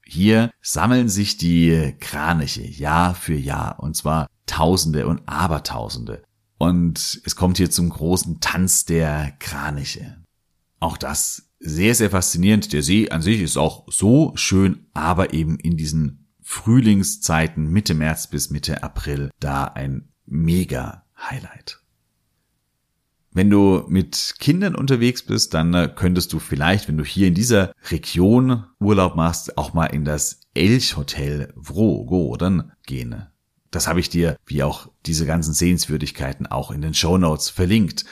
Hier 0.05 0.51
sammeln 0.61 1.07
sich 1.07 1.37
die 1.37 1.95
Kraniche 2.01 2.67
Jahr 2.67 3.15
für 3.15 3.35
Jahr 3.35 3.79
und 3.79 3.95
zwar 3.95 4.27
Tausende 4.45 5.07
und 5.07 5.21
Abertausende. 5.27 6.23
Und 6.57 7.21
es 7.23 7.37
kommt 7.37 7.55
hier 7.55 7.71
zum 7.71 7.89
großen 7.89 8.41
Tanz 8.41 8.83
der 8.83 9.31
Kraniche. 9.39 10.17
Auch 10.81 10.97
das 10.97 11.49
sehr, 11.61 11.95
sehr 11.95 12.09
faszinierend. 12.09 12.73
Der 12.73 12.83
See 12.83 13.09
an 13.09 13.21
sich 13.21 13.39
ist 13.39 13.55
auch 13.55 13.85
so 13.89 14.33
schön, 14.35 14.87
aber 14.93 15.33
eben 15.33 15.57
in 15.57 15.77
diesen 15.77 16.20
Frühlingszeiten 16.51 17.71
Mitte 17.71 17.93
März 17.93 18.27
bis 18.27 18.49
Mitte 18.49 18.83
April 18.83 19.31
da 19.39 19.63
ein 19.63 20.09
mega 20.25 21.05
Highlight. 21.17 21.79
Wenn 23.31 23.49
du 23.49 23.85
mit 23.87 24.35
Kindern 24.37 24.75
unterwegs 24.75 25.23
bist, 25.23 25.53
dann 25.53 25.73
äh, 25.73 25.89
könntest 25.95 26.33
du 26.33 26.39
vielleicht, 26.39 26.89
wenn 26.89 26.97
du 26.97 27.05
hier 27.05 27.29
in 27.29 27.35
dieser 27.35 27.71
Region 27.89 28.65
Urlaub 28.81 29.15
machst, 29.15 29.57
auch 29.57 29.73
mal 29.73 29.85
in 29.85 30.03
das 30.03 30.41
Elchhotel 30.53 31.53
Vrogoden 31.57 32.73
gehen. 32.85 33.27
Das 33.71 33.87
habe 33.87 34.01
ich 34.01 34.09
dir, 34.09 34.35
wie 34.45 34.61
auch 34.61 34.89
diese 35.05 35.25
ganzen 35.25 35.53
Sehenswürdigkeiten, 35.53 36.47
auch 36.47 36.71
in 36.71 36.81
den 36.81 36.93
Show 36.93 37.17
Notes 37.17 37.49
verlinkt. 37.49 38.03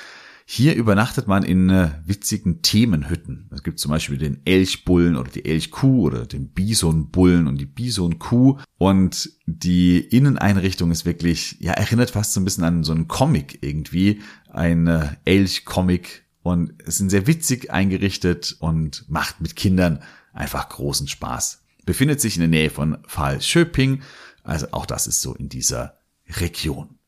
Hier 0.51 0.73
übernachtet 0.73 1.27
man 1.27 1.43
in 1.43 1.69
äh, 1.69 1.91
witzigen 2.07 2.63
Themenhütten. 2.63 3.51
Es 3.53 3.61
gibt 3.61 3.77
zum 3.77 3.91
Beispiel 3.91 4.17
den 4.17 4.41
Elchbullen 4.45 5.15
oder 5.15 5.29
die 5.29 5.45
Elchkuh 5.45 6.07
oder 6.07 6.25
den 6.25 6.49
Bisonbullen 6.49 7.45
und 7.45 7.59
die 7.59 7.67
Bisonkuh. 7.67 8.57
Und 8.79 9.29
die 9.45 9.99
Inneneinrichtung 9.99 10.89
ist 10.89 11.05
wirklich, 11.05 11.57
ja, 11.59 11.73
erinnert 11.73 12.09
fast 12.09 12.33
so 12.33 12.41
ein 12.41 12.45
bisschen 12.45 12.63
an 12.63 12.83
so 12.83 12.93
einen 12.93 13.07
Comic 13.07 13.59
irgendwie. 13.61 14.23
Ein 14.49 14.87
äh, 14.87 15.09
Elch-Comic. 15.25 16.23
Und 16.41 16.73
es 16.83 16.97
sind 16.97 17.11
sehr 17.11 17.27
witzig 17.27 17.69
eingerichtet 17.69 18.55
und 18.57 19.05
macht 19.07 19.41
mit 19.41 19.55
Kindern 19.55 20.01
einfach 20.33 20.67
großen 20.67 21.07
Spaß. 21.07 21.61
Befindet 21.85 22.21
sich 22.21 22.37
in 22.37 22.41
der 22.41 22.49
Nähe 22.49 22.71
von 22.71 22.97
Falschöping. 23.05 24.01
Also 24.41 24.65
auch 24.71 24.87
das 24.87 25.05
ist 25.05 25.21
so 25.21 25.35
in 25.35 25.47
dieser 25.47 25.99
Region. 26.27 26.98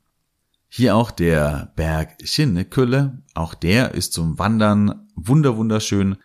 Hier 0.74 0.96
auch 0.96 1.12
der 1.12 1.74
Berg 1.76 2.16
Schinnekülle. 2.24 3.22
Auch 3.34 3.54
der 3.54 3.94
ist 3.94 4.14
zum 4.14 4.40
Wandern 4.40 5.06
wunder 5.16 5.58
wunderschön. 5.58 6.16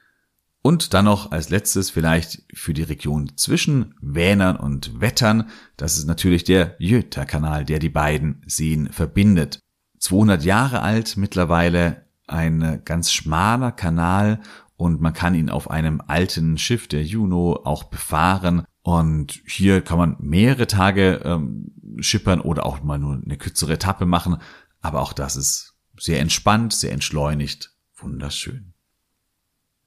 Und 0.62 0.94
dann 0.94 1.06
noch 1.06 1.32
als 1.32 1.48
letztes 1.48 1.90
vielleicht 1.90 2.44
für 2.54 2.72
die 2.72 2.84
Region 2.84 3.32
zwischen 3.36 3.96
Vänern 4.00 4.54
und 4.54 5.00
Wettern. 5.00 5.48
Das 5.76 5.98
ist 5.98 6.06
natürlich 6.06 6.44
der 6.44 6.76
Jöta-Kanal, 6.78 7.64
der 7.64 7.80
die 7.80 7.88
beiden 7.88 8.40
Seen 8.46 8.92
verbindet. 8.92 9.58
200 9.98 10.44
Jahre 10.44 10.80
alt 10.80 11.16
mittlerweile, 11.16 12.04
ein 12.28 12.82
ganz 12.84 13.10
schmaler 13.12 13.72
Kanal 13.72 14.40
und 14.76 15.00
man 15.00 15.12
kann 15.12 15.34
ihn 15.34 15.50
auf 15.50 15.70
einem 15.70 16.00
alten 16.06 16.56
Schiff 16.56 16.86
der 16.86 17.02
Juno 17.02 17.62
auch 17.64 17.82
befahren. 17.82 18.64
Und 18.86 19.42
hier 19.44 19.80
kann 19.80 19.98
man 19.98 20.16
mehrere 20.20 20.68
Tage 20.68 21.20
ähm, 21.24 21.72
schippern 21.98 22.40
oder 22.40 22.64
auch 22.64 22.84
mal 22.84 22.98
nur 22.98 23.14
eine 23.14 23.36
kürzere 23.36 23.72
Etappe 23.72 24.06
machen. 24.06 24.36
Aber 24.80 25.02
auch 25.02 25.12
das 25.12 25.34
ist 25.34 25.74
sehr 25.98 26.20
entspannt, 26.20 26.72
sehr 26.72 26.92
entschleunigt, 26.92 27.72
wunderschön. 27.96 28.74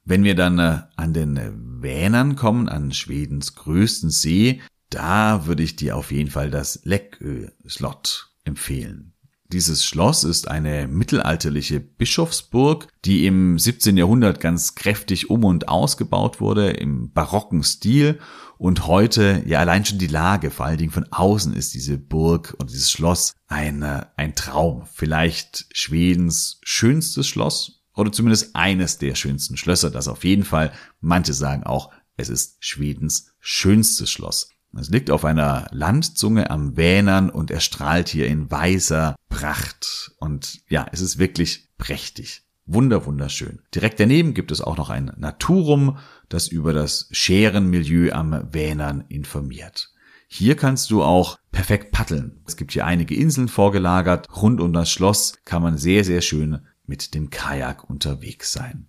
Wenn 0.04 0.22
wir 0.22 0.34
dann 0.34 0.58
äh, 0.58 0.82
an 0.96 1.14
den 1.14 1.80
Vänern 1.80 2.36
kommen, 2.36 2.68
an 2.68 2.92
Schwedens 2.92 3.54
größten 3.54 4.10
See, 4.10 4.60
da 4.90 5.46
würde 5.46 5.62
ich 5.62 5.76
dir 5.76 5.96
auf 5.96 6.12
jeden 6.12 6.30
Fall 6.30 6.50
das 6.50 6.80
Läckö-Slott 6.84 8.34
empfehlen. 8.44 9.14
Dieses 9.46 9.82
Schloss 9.82 10.24
ist 10.24 10.46
eine 10.46 10.86
mittelalterliche 10.88 11.80
Bischofsburg, 11.80 12.86
die 13.06 13.24
im 13.24 13.58
17. 13.58 13.96
Jahrhundert 13.96 14.40
ganz 14.40 14.74
kräftig 14.74 15.30
um 15.30 15.44
und 15.44 15.68
ausgebaut 15.68 16.38
wurde 16.42 16.72
im 16.72 17.12
barocken 17.12 17.62
Stil 17.62 18.20
und 18.60 18.86
heute 18.86 19.42
ja 19.46 19.58
allein 19.58 19.86
schon 19.86 19.96
die 19.96 20.06
Lage, 20.06 20.50
vor 20.50 20.66
allen 20.66 20.76
Dingen 20.76 20.90
von 20.90 21.10
außen 21.10 21.54
ist 21.54 21.72
diese 21.72 21.96
Burg 21.96 22.54
und 22.58 22.68
dieses 22.70 22.90
Schloss 22.90 23.32
ein, 23.46 23.82
ein 23.82 24.34
Traum. 24.34 24.84
Vielleicht 24.92 25.64
Schwedens 25.72 26.60
schönstes 26.62 27.26
Schloss 27.26 27.80
oder 27.94 28.12
zumindest 28.12 28.54
eines 28.54 28.98
der 28.98 29.14
schönsten 29.14 29.56
Schlösser, 29.56 29.90
das 29.90 30.08
auf 30.08 30.24
jeden 30.24 30.44
Fall. 30.44 30.72
Manche 31.00 31.32
sagen 31.32 31.62
auch, 31.62 31.90
es 32.18 32.28
ist 32.28 32.58
Schwedens 32.60 33.32
schönstes 33.38 34.10
Schloss. 34.10 34.50
Es 34.78 34.90
liegt 34.90 35.10
auf 35.10 35.24
einer 35.24 35.66
Landzunge 35.70 36.50
am 36.50 36.76
Vänern 36.76 37.30
und 37.30 37.50
er 37.50 37.60
strahlt 37.60 38.10
hier 38.10 38.26
in 38.26 38.50
weißer 38.50 39.16
Pracht. 39.30 40.12
Und 40.18 40.60
ja, 40.68 40.86
es 40.92 41.00
ist 41.00 41.16
wirklich 41.16 41.70
prächtig. 41.78 42.42
Wunder, 42.72 43.04
wunderschön. 43.04 43.58
Direkt 43.74 43.98
daneben 43.98 44.32
gibt 44.32 44.52
es 44.52 44.60
auch 44.60 44.76
noch 44.76 44.90
ein 44.90 45.10
Naturum, 45.16 45.98
das 46.28 46.46
über 46.46 46.72
das 46.72 47.08
Scherenmilieu 47.10 48.12
am 48.12 48.46
Vänern 48.52 49.04
informiert. 49.08 49.92
Hier 50.28 50.54
kannst 50.54 50.92
du 50.92 51.02
auch 51.02 51.40
perfekt 51.50 51.90
paddeln. 51.90 52.40
Es 52.46 52.56
gibt 52.56 52.70
hier 52.70 52.86
einige 52.86 53.16
Inseln 53.16 53.48
vorgelagert. 53.48 54.28
Rund 54.40 54.60
um 54.60 54.72
das 54.72 54.88
Schloss 54.88 55.34
kann 55.44 55.62
man 55.62 55.78
sehr, 55.78 56.04
sehr 56.04 56.20
schön 56.20 56.60
mit 56.86 57.14
dem 57.14 57.30
Kajak 57.30 57.90
unterwegs 57.90 58.52
sein. 58.52 58.86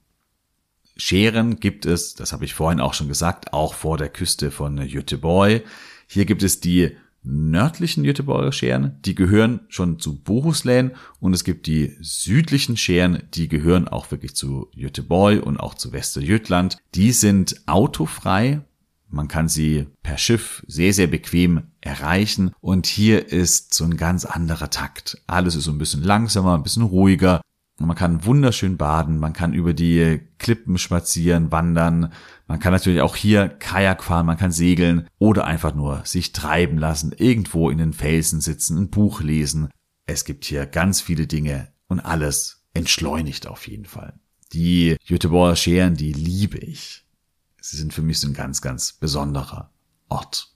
Scheren 0.96 1.60
gibt 1.60 1.88
es, 1.88 2.14
das 2.14 2.34
habe 2.34 2.46
ich 2.46 2.54
vorhin 2.54 2.82
auch 2.82 2.94
schon 2.94 3.08
gesagt, 3.08 3.52
auch 3.52 3.74
vor 3.74 3.98
der 3.98 4.10
Küste 4.10 4.52
von 4.52 4.76
Göteborg. 4.88 5.64
Hier 6.06 6.26
gibt 6.26 6.44
es 6.44 6.60
die 6.60 6.98
nördlichen 7.24 8.04
Göteborger 8.04 8.52
Scheren, 8.52 8.98
die 9.06 9.16
gehören 9.16 9.62
schon 9.70 10.00
zu 10.00 10.22
Bohuslän 10.22 10.92
und 11.20 11.34
es 11.34 11.44
gibt 11.44 11.68
die 11.68 11.96
südlichen 12.02 12.78
Scheren, 12.78 13.24
die 13.34 13.48
gehören 13.48 13.88
auch 13.88 14.10
wirklich 14.12 14.36
zu 14.36 14.70
Göteborg 14.76 15.46
und 15.46 15.58
auch 15.58 15.76
zu 15.76 15.92
Västergötland. 15.92 16.78
Die 16.96 17.12
sind 17.12 17.62
autofrei. 17.68 18.62
Man 19.08 19.28
kann 19.28 19.50
sie 19.50 19.88
per 20.04 20.18
Schiff 20.18 20.64
sehr, 20.68 20.94
sehr 20.94 21.08
bequem 21.08 21.64
erreichen. 21.82 22.52
Und 22.62 22.86
hier 22.86 23.28
ist 23.28 23.74
so 23.74 23.84
ein 23.84 23.98
ganz 23.98 24.24
anderer 24.24 24.70
Takt. 24.70 25.22
Alles 25.28 25.56
ist 25.56 25.66
so 25.66 25.72
ein 25.72 25.78
bisschen 25.78 26.02
langsamer, 26.02 26.56
ein 26.56 26.64
bisschen 26.64 26.84
ruhiger. 26.84 27.42
Man 27.86 27.96
kann 27.96 28.26
wunderschön 28.26 28.78
baden, 28.78 29.20
man 29.20 29.34
kann 29.34 29.54
über 29.54 29.74
die 29.74 30.22
Klippen 30.38 30.78
spazieren, 30.78 31.52
wandern, 31.52 32.14
man 32.48 32.60
kann 32.60 32.74
natürlich 32.74 33.02
auch 33.02 33.16
hier 33.16 33.48
Kajak 33.50 34.04
fahren, 34.04 34.26
man 34.26 34.38
kann 34.38 34.52
segeln 34.52 35.08
oder 35.20 35.46
einfach 35.46 35.74
nur 35.74 36.02
sich 36.06 36.34
treiben 36.34 36.78
lassen, 36.78 37.14
irgendwo 37.16 37.70
in 37.70 37.78
den 37.78 37.94
Felsen 37.94 38.42
sitzen, 38.42 38.78
ein 38.78 38.90
Buch 38.90 39.22
lesen. 39.22 39.70
Es 40.06 40.26
gibt 40.26 40.46
hier 40.46 40.66
ganz 40.66 41.02
viele 41.02 41.28
Dinge 41.28 41.70
und 41.88 42.00
alles 42.00 42.64
entschleunigt 42.74 43.48
auf 43.48 43.68
jeden 43.68 43.86
Fall. 43.86 44.20
Die 44.54 44.98
Göteborger 45.08 45.56
Scheren, 45.56 45.96
die 45.96 46.14
liebe 46.14 46.58
ich. 46.58 47.06
Sie 47.62 47.78
sind 47.78 47.94
für 47.94 48.02
mich 48.02 48.20
so 48.20 48.28
ein 48.28 48.34
ganz, 48.34 48.62
ganz 48.62 48.94
besonderer 48.94 49.72
Ort. 50.10 50.54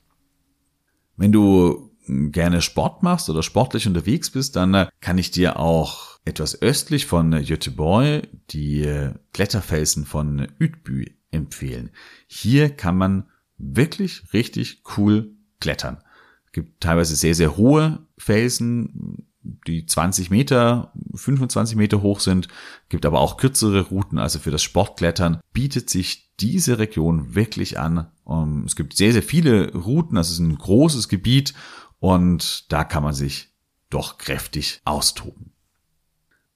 Wenn 1.17 1.31
du 1.31 1.91
gerne 2.07 2.61
Sport 2.61 3.03
machst 3.03 3.29
oder 3.29 3.43
sportlich 3.43 3.88
unterwegs 3.88 4.29
bist, 4.29 4.55
dann 4.55 4.89
kann 4.99 5.17
ich 5.17 5.31
dir 5.31 5.59
auch 5.59 6.14
etwas 6.25 6.61
östlich 6.61 7.05
von 7.05 7.31
Göteborg 7.31 8.27
die 8.49 8.83
äh, 8.83 9.13
Kletterfelsen 9.33 10.05
von 10.05 10.47
Utby 10.59 11.15
empfehlen. 11.31 11.91
Hier 12.27 12.69
kann 12.69 12.97
man 12.97 13.29
wirklich 13.57 14.33
richtig 14.33 14.81
cool 14.97 15.31
klettern. 15.59 15.99
Es 16.45 16.51
gibt 16.51 16.81
teilweise 16.81 17.15
sehr, 17.15 17.35
sehr 17.35 17.57
hohe 17.57 18.05
Felsen, 18.17 19.27
die 19.67 19.85
20 19.85 20.31
Meter, 20.31 20.91
25 21.13 21.77
Meter 21.77 22.01
hoch 22.01 22.19
sind, 22.19 22.47
gibt 22.89 23.05
aber 23.05 23.19
auch 23.19 23.38
kürzere 23.38 23.81
Routen, 23.81 24.17
also 24.17 24.39
für 24.39 24.51
das 24.51 24.63
Sportklettern 24.63 25.39
bietet 25.53 25.89
sich 25.89 26.33
diese 26.39 26.79
Region 26.79 27.35
wirklich 27.35 27.77
an. 27.79 28.07
Ähm, 28.27 28.63
es 28.65 28.75
gibt 28.75 28.95
sehr, 28.95 29.13
sehr 29.13 29.23
viele 29.23 29.73
Routen, 29.73 30.17
es 30.17 30.31
ist 30.31 30.39
ein 30.39 30.57
großes 30.57 31.09
Gebiet 31.09 31.53
und 31.99 32.71
da 32.71 32.83
kann 32.83 33.03
man 33.03 33.13
sich 33.13 33.49
doch 33.89 34.17
kräftig 34.17 34.81
austoben. 34.83 35.54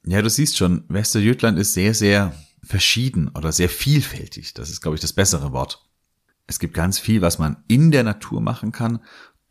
Ja, 0.10 0.24
du 0.24 0.30
siehst 0.30 0.58
schon, 0.58 0.86
Westerjütland 0.88 1.60
ist 1.60 1.76
sehr, 1.76 1.94
sehr 1.94 2.34
verschieden 2.64 3.28
oder 3.28 3.52
sehr 3.52 3.70
vielfältig. 3.70 4.56
Das 4.56 4.72
ist, 4.72 4.82
glaube 4.82 4.96
ich, 4.96 5.02
das 5.02 5.14
bessere 5.14 5.52
Wort. 5.52 5.88
Es 6.48 6.58
gibt 6.58 6.74
ganz 6.74 6.98
viel, 6.98 7.22
was 7.22 7.38
man 7.38 7.58
in 7.68 7.92
der 7.92 8.04
Natur 8.04 8.42
machen 8.42 8.72
kann. 8.72 9.02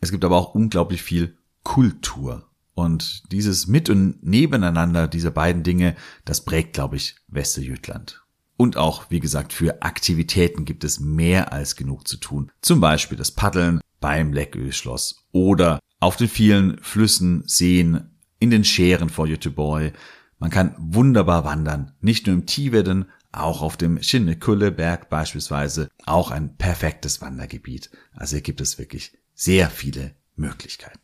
Es 0.00 0.10
gibt 0.10 0.24
aber 0.24 0.36
auch 0.36 0.56
unglaublich 0.56 1.00
viel 1.00 1.38
Kultur. 1.62 2.50
Und 2.74 3.30
dieses 3.30 3.68
Mit- 3.68 3.88
und 3.88 4.20
Nebeneinander 4.24 5.06
dieser 5.06 5.30
beiden 5.30 5.62
Dinge, 5.62 5.94
das 6.24 6.44
prägt, 6.44 6.72
glaube 6.72 6.96
ich, 6.96 7.14
Westerjütland. 7.28 8.24
Und 8.56 8.76
auch, 8.76 9.12
wie 9.12 9.20
gesagt, 9.20 9.52
für 9.52 9.82
Aktivitäten 9.82 10.64
gibt 10.64 10.82
es 10.82 10.98
mehr 10.98 11.52
als 11.52 11.76
genug 11.76 12.08
zu 12.08 12.16
tun. 12.16 12.50
Zum 12.62 12.80
Beispiel 12.80 13.16
das 13.16 13.30
Paddeln 13.30 13.80
beim 14.00 14.32
Leckölschloss 14.32 15.24
oder 15.30 15.78
auf 16.00 16.16
den 16.16 16.28
vielen 16.28 16.82
Flüssen, 16.82 17.44
Seen, 17.46 18.10
in 18.40 18.50
den 18.50 18.64
Scheren 18.64 19.08
vor 19.08 19.28
Göteborg. 19.28 19.92
Man 20.38 20.50
kann 20.50 20.74
wunderbar 20.78 21.44
wandern, 21.44 21.92
nicht 22.00 22.26
nur 22.26 22.34
im 22.34 22.46
Tiveden, 22.46 23.06
auch 23.32 23.62
auf 23.62 23.76
dem 23.76 24.02
Schinnekulle-Berg 24.02 25.10
beispielsweise, 25.10 25.90
auch 26.06 26.30
ein 26.30 26.56
perfektes 26.56 27.20
Wandergebiet. 27.20 27.90
Also 28.12 28.36
hier 28.36 28.42
gibt 28.42 28.60
es 28.60 28.78
wirklich 28.78 29.18
sehr 29.34 29.70
viele 29.70 30.14
Möglichkeiten. 30.36 31.00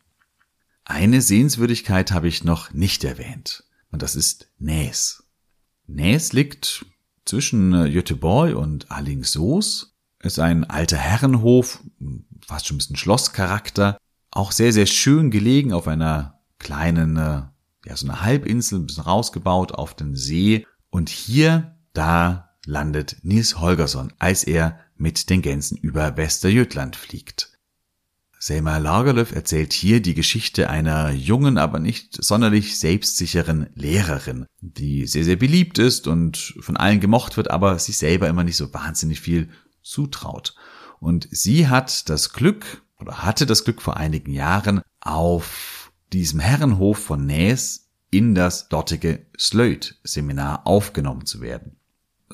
Eine 0.85 1.21
Sehenswürdigkeit 1.21 2.11
habe 2.11 2.27
ich 2.27 2.43
noch 2.43 2.71
nicht 2.71 3.03
erwähnt. 3.03 3.63
Und 3.91 4.01
das 4.01 4.15
ist 4.15 4.49
Näs. 4.59 5.23
Näs 5.87 6.33
liegt 6.33 6.85
zwischen 7.25 7.71
Göteborg 7.91 8.55
und 8.55 8.91
Allingsås. 8.91 9.95
Ist 10.19 10.39
ein 10.39 10.63
alter 10.63 10.97
Herrenhof, 10.97 11.83
fast 12.45 12.67
schon 12.67 12.75
ein 12.75 12.79
bisschen 12.79 12.95
Schlosscharakter. 12.95 13.97
Auch 14.31 14.51
sehr, 14.51 14.73
sehr 14.73 14.85
schön 14.85 15.31
gelegen 15.31 15.73
auf 15.73 15.87
einer 15.87 16.39
kleinen, 16.59 17.17
äh, 17.17 17.41
ja, 17.85 17.95
so 17.95 18.07
eine 18.07 18.21
Halbinsel, 18.21 18.79
ein 18.79 18.87
bisschen 18.87 19.03
rausgebaut 19.03 19.73
auf 19.73 19.93
den 19.93 20.15
See. 20.15 20.65
Und 20.89 21.09
hier, 21.09 21.75
da 21.93 22.55
landet 22.65 23.17
Nils 23.23 23.59
Holgersson, 23.59 24.11
als 24.19 24.43
er 24.43 24.79
mit 24.97 25.29
den 25.29 25.41
Gänsen 25.41 25.77
über 25.77 26.17
Westerjötland 26.17 26.95
fliegt. 26.95 27.51
Selma 28.39 28.77
Lagerlöf 28.77 29.31
erzählt 29.31 29.73
hier 29.73 30.01
die 30.01 30.13
Geschichte 30.13 30.69
einer 30.69 31.11
jungen, 31.11 31.57
aber 31.57 31.79
nicht 31.79 32.23
sonderlich 32.23 32.77
selbstsicheren 32.77 33.67
Lehrerin, 33.73 34.45
die 34.61 35.07
sehr, 35.07 35.23
sehr 35.23 35.35
beliebt 35.35 35.79
ist 35.79 36.07
und 36.07 36.55
von 36.59 36.77
allen 36.77 36.99
gemocht 36.99 37.37
wird, 37.37 37.49
aber 37.49 37.79
sich 37.79 37.97
selber 37.97 38.27
immer 38.27 38.43
nicht 38.43 38.57
so 38.57 38.73
wahnsinnig 38.73 39.19
viel 39.19 39.49
zutraut. 39.81 40.55
Und 40.99 41.27
sie 41.31 41.67
hat 41.67 42.09
das 42.09 42.33
Glück, 42.33 42.83
oder 42.99 43.23
hatte 43.23 43.45
das 43.45 43.63
Glück 43.63 43.81
vor 43.81 43.97
einigen 43.97 44.31
Jahren, 44.31 44.81
auf 45.01 45.84
diesem 46.13 46.39
Herrenhof 46.39 46.97
von 46.97 47.25
Näs 47.25 47.89
in 48.11 48.35
das 48.35 48.69
dortige 48.69 49.25
Slöjd-Seminar 49.37 50.65
aufgenommen 50.65 51.25
zu 51.25 51.41
werden. 51.41 51.77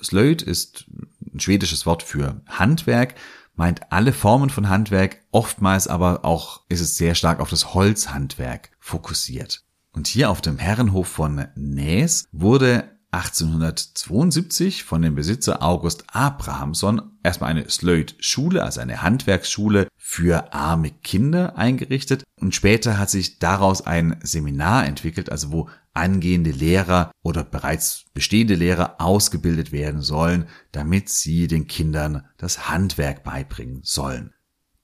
Slöjd 0.02 0.42
ist 0.42 0.86
ein 1.34 1.40
schwedisches 1.40 1.86
Wort 1.86 2.04
für 2.04 2.42
Handwerk, 2.48 3.16
meint 3.56 3.92
alle 3.92 4.14
Formen 4.14 4.50
von 4.50 4.70
Handwerk, 4.70 5.18
oftmals 5.32 5.88
aber 5.88 6.26
auch 6.26 6.62
ist 6.70 6.82
es 6.82 6.98
sehr 6.98 7.16
stark 7.16 7.40
auf 7.40 7.50
das 7.50 7.74
Holzhandwerk 7.74 8.72
fokussiert. 8.80 9.64
Und 9.94 10.08
hier 10.08 10.30
auf 10.30 10.42
dem 10.42 10.58
Herrenhof 10.58 11.08
von 11.08 11.48
Näs 11.56 12.28
wurde 12.32 12.90
1872 13.12 14.86
von 14.86 15.02
dem 15.02 15.16
Besitzer 15.16 15.62
August 15.62 16.06
Abrahamson 16.14 17.02
erstmal 17.24 17.50
eine 17.50 17.70
Slöjd-Schule, 17.70 18.64
also 18.64 18.80
eine 18.80 19.02
Handwerksschule 19.02 19.88
für 20.12 20.54
arme 20.54 20.92
Kinder 20.92 21.58
eingerichtet 21.58 22.26
und 22.36 22.54
später 22.54 22.98
hat 22.98 23.10
sich 23.10 23.40
daraus 23.40 23.88
ein 23.88 24.20
Seminar 24.22 24.86
entwickelt, 24.86 25.32
also 25.32 25.54
wo 25.54 25.70
angehende 25.94 26.52
Lehrer 26.52 27.14
oder 27.24 27.46
bereits 27.46 28.04
bestehende 28.14 28.56
Lehrer 28.56 28.96
ausgebildet 29.00 29.72
werden 29.72 30.02
sollen, 30.02 30.48
damit 30.74 31.08
sie 31.08 31.48
den 31.48 31.66
Kindern 31.66 32.26
das 32.36 32.70
Handwerk 32.70 33.24
beibringen 33.24 33.84
sollen. 33.84 34.34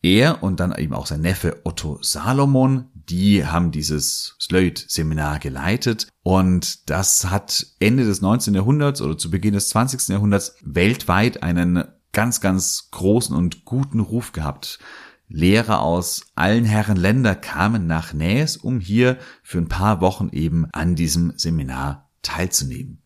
Er 0.01 0.43
und 0.43 0.61
dann 0.61 0.73
eben 0.73 0.93
auch 0.93 1.07
sein 1.07 1.19
Neffe 1.19 1.59
Otto 1.65 1.99
Salomon, 2.01 2.85
die 2.93 3.45
haben 3.45 3.71
dieses 3.71 4.37
Slöjd-Seminar 4.39 5.39
geleitet 5.39 6.07
und 6.23 6.89
das 6.89 7.25
hat 7.29 7.67
Ende 7.81 8.05
des 8.05 8.21
19. 8.21 8.53
Jahrhunderts 8.53 9.01
oder 9.01 9.17
zu 9.17 9.29
Beginn 9.29 9.55
des 9.55 9.67
20. 9.67 10.07
Jahrhunderts 10.07 10.55
weltweit 10.61 11.43
einen 11.43 11.83
ganz, 12.13 12.39
ganz 12.39 12.87
großen 12.91 13.35
und 13.35 13.65
guten 13.65 13.99
Ruf 13.99 14.31
gehabt. 14.31 14.79
Lehrer 15.29 15.81
aus 15.81 16.31
allen 16.35 16.63
Herren 16.63 16.97
Länder 16.97 17.35
kamen 17.35 17.85
nach 17.85 18.13
Näs, 18.13 18.55
um 18.55 18.79
hier 18.79 19.17
für 19.43 19.57
ein 19.57 19.67
paar 19.67 19.99
Wochen 19.99 20.29
eben 20.31 20.67
an 20.71 20.95
diesem 20.95 21.33
Seminar 21.37 22.09
teilzunehmen. 22.21 23.01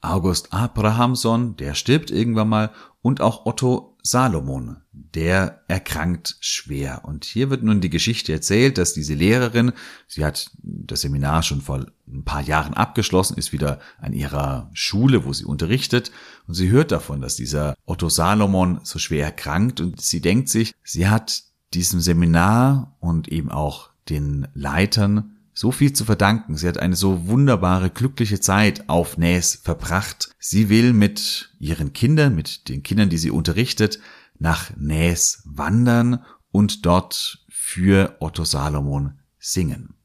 August 0.00 0.52
Abrahamson, 0.52 1.56
der 1.56 1.74
stirbt 1.74 2.10
irgendwann 2.10 2.48
mal, 2.48 2.70
und 3.02 3.20
auch 3.20 3.44
Otto 3.44 3.89
Salomon, 4.02 4.78
der 4.92 5.62
erkrankt 5.68 6.36
schwer. 6.40 7.02
Und 7.04 7.24
hier 7.24 7.50
wird 7.50 7.62
nun 7.62 7.80
die 7.80 7.90
Geschichte 7.90 8.32
erzählt, 8.32 8.78
dass 8.78 8.94
diese 8.94 9.14
Lehrerin, 9.14 9.72
sie 10.06 10.24
hat 10.24 10.50
das 10.62 11.02
Seminar 11.02 11.42
schon 11.42 11.60
vor 11.60 11.86
ein 12.08 12.24
paar 12.24 12.42
Jahren 12.42 12.74
abgeschlossen, 12.74 13.36
ist 13.36 13.52
wieder 13.52 13.80
an 13.98 14.12
ihrer 14.12 14.70
Schule, 14.72 15.24
wo 15.24 15.32
sie 15.32 15.44
unterrichtet, 15.44 16.10
und 16.46 16.54
sie 16.54 16.70
hört 16.70 16.92
davon, 16.92 17.20
dass 17.20 17.36
dieser 17.36 17.74
Otto 17.86 18.08
Salomon 18.08 18.80
so 18.82 18.98
schwer 18.98 19.26
erkrankt, 19.26 19.80
und 19.80 20.00
sie 20.00 20.20
denkt 20.20 20.48
sich, 20.48 20.74
sie 20.82 21.08
hat 21.08 21.42
diesem 21.74 22.00
Seminar 22.00 22.96
und 23.00 23.28
eben 23.28 23.50
auch 23.50 23.90
den 24.08 24.48
Leitern 24.54 25.36
so 25.60 25.72
viel 25.72 25.92
zu 25.92 26.06
verdanken. 26.06 26.56
Sie 26.56 26.66
hat 26.66 26.78
eine 26.78 26.96
so 26.96 27.26
wunderbare, 27.26 27.90
glückliche 27.90 28.40
Zeit 28.40 28.88
auf 28.88 29.18
Näs 29.18 29.60
verbracht. 29.62 30.30
Sie 30.38 30.70
will 30.70 30.94
mit 30.94 31.52
ihren 31.58 31.92
Kindern, 31.92 32.34
mit 32.34 32.70
den 32.70 32.82
Kindern, 32.82 33.10
die 33.10 33.18
sie 33.18 33.30
unterrichtet, 33.30 34.00
nach 34.38 34.74
Näs 34.78 35.42
wandern 35.44 36.24
und 36.50 36.86
dort 36.86 37.44
für 37.50 38.16
Otto 38.20 38.46
Salomon 38.46 39.18
singen. 39.38 39.96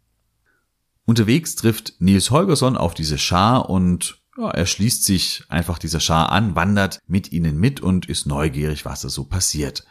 Unterwegs 1.06 1.56
trifft 1.56 1.94
Nils 2.00 2.32
Holgersson 2.32 2.76
auf 2.76 2.94
diese 2.94 3.18
Schar 3.18 3.70
und 3.70 4.22
ja, 4.38 4.50
er 4.50 4.66
schließt 4.66 5.06
sich 5.06 5.46
einfach 5.48 5.80
dieser 5.80 6.02
Schar 6.02 6.34
an, 6.34 6.58
wandert 6.58 7.00
mit 7.08 7.32
ihnen 7.32 7.58
mit 7.58 7.80
und 7.80 8.08
ist 8.08 8.26
neugierig, 8.26 8.84
was 8.84 9.04
da 9.04 9.08
so 9.08 9.24
passiert. 9.24 9.86